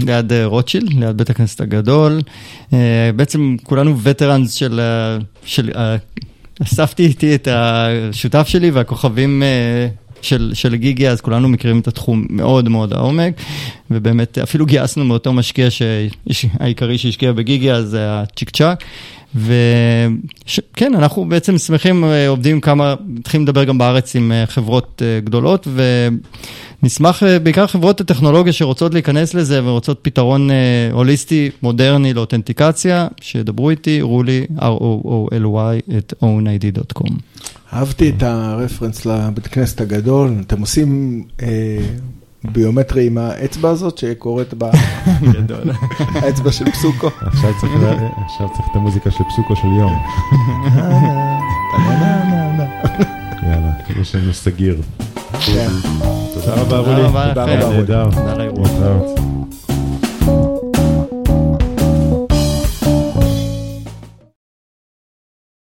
ליד 0.00 0.32
רוטשילד, 0.44 0.92
ליד 0.92 1.16
בית 1.16 1.30
הכנסת 1.30 1.60
הגדול. 1.60 2.20
בעצם 3.16 3.56
כולנו 3.62 3.98
וטרנס 4.02 4.52
של... 4.52 4.80
של 5.44 5.70
אספתי 6.62 7.06
איתי 7.06 7.34
את 7.34 7.48
השותף 7.50 8.46
שלי 8.48 8.70
והכוכבים 8.70 9.42
של, 10.22 10.50
של 10.54 10.74
גיגי, 10.76 11.08
אז 11.08 11.20
כולנו 11.20 11.48
מכירים 11.48 11.80
את 11.80 11.88
התחום 11.88 12.26
מאוד 12.30 12.68
מאוד 12.68 12.94
לעומק, 12.94 13.34
ובאמת 13.90 14.38
אפילו 14.38 14.66
גייסנו 14.66 15.04
מאותו 15.04 15.32
משקיע 15.32 15.68
העיקרי 16.60 16.98
שהשקיע 16.98 17.32
בגיגי, 17.32 17.72
אז 17.72 17.84
זה 17.88 18.00
הצ'יק 18.20 18.50
צ'אק. 18.50 18.84
וכן, 19.34 20.94
אנחנו 20.94 21.24
בעצם 21.24 21.58
שמחים, 21.58 22.04
אה, 22.04 22.28
עובדים 22.28 22.60
כמה, 22.60 22.94
מתחילים 23.06 23.46
לדבר 23.46 23.64
גם 23.64 23.78
בארץ 23.78 24.16
עם 24.16 24.32
אה, 24.32 24.46
חברות 24.46 25.02
אה, 25.04 25.20
גדולות, 25.20 25.68
ונשמח, 26.82 27.22
בעיקר 27.42 27.66
חברות 27.66 28.00
הטכנולוגיה 28.00 28.52
שרוצות 28.52 28.94
להיכנס 28.94 29.34
לזה 29.34 29.64
ורוצות 29.64 29.98
פתרון 30.02 30.48
הוליסטי, 30.92 31.50
מודרני 31.62 32.14
לאותנטיקציה, 32.14 33.06
שידברו 33.20 33.70
איתי, 33.70 34.02
רולי, 34.02 34.46
r-o-o-l-y, 34.58 35.96
את 35.98 36.14
ownid.com. 36.22 37.12
אהבתי 37.76 38.10
את 38.16 38.22
הרפרנס 38.22 39.06
לבית 39.06 39.46
כנסת 39.46 39.80
הגדול, 39.80 40.34
אתם 40.46 40.60
עושים 40.60 41.22
אה, 41.42 41.78
ביומטרי 42.44 43.06
עם 43.06 43.18
האצבע 43.18 43.68
הזאת 43.70 43.98
שקורית 43.98 44.54
באצבע 44.54 46.52
של 46.52 46.70
פסוקו. 46.70 47.08
עכשיו 47.20 47.50
צריך, 47.60 47.72
לה- 47.82 48.08
עכשיו 48.24 48.48
צריך 48.56 48.68
את 48.70 48.76
המוזיקה 48.76 49.10
של 49.10 49.24
פסוקו 49.32 49.56
של 49.56 49.68
יום. 49.68 49.92
יאללה, 53.42 53.70
יש 54.00 54.14
לנו 54.14 54.34
סגיר. 54.34 54.80
כן. 55.46 55.68
תודה 56.34 56.54
רבה, 56.54 56.78
רולי. 56.78 57.02
תודה 57.34 57.52
רבה. 57.52 57.70
נהדר. 57.76 58.08
להתראות. 58.36 59.20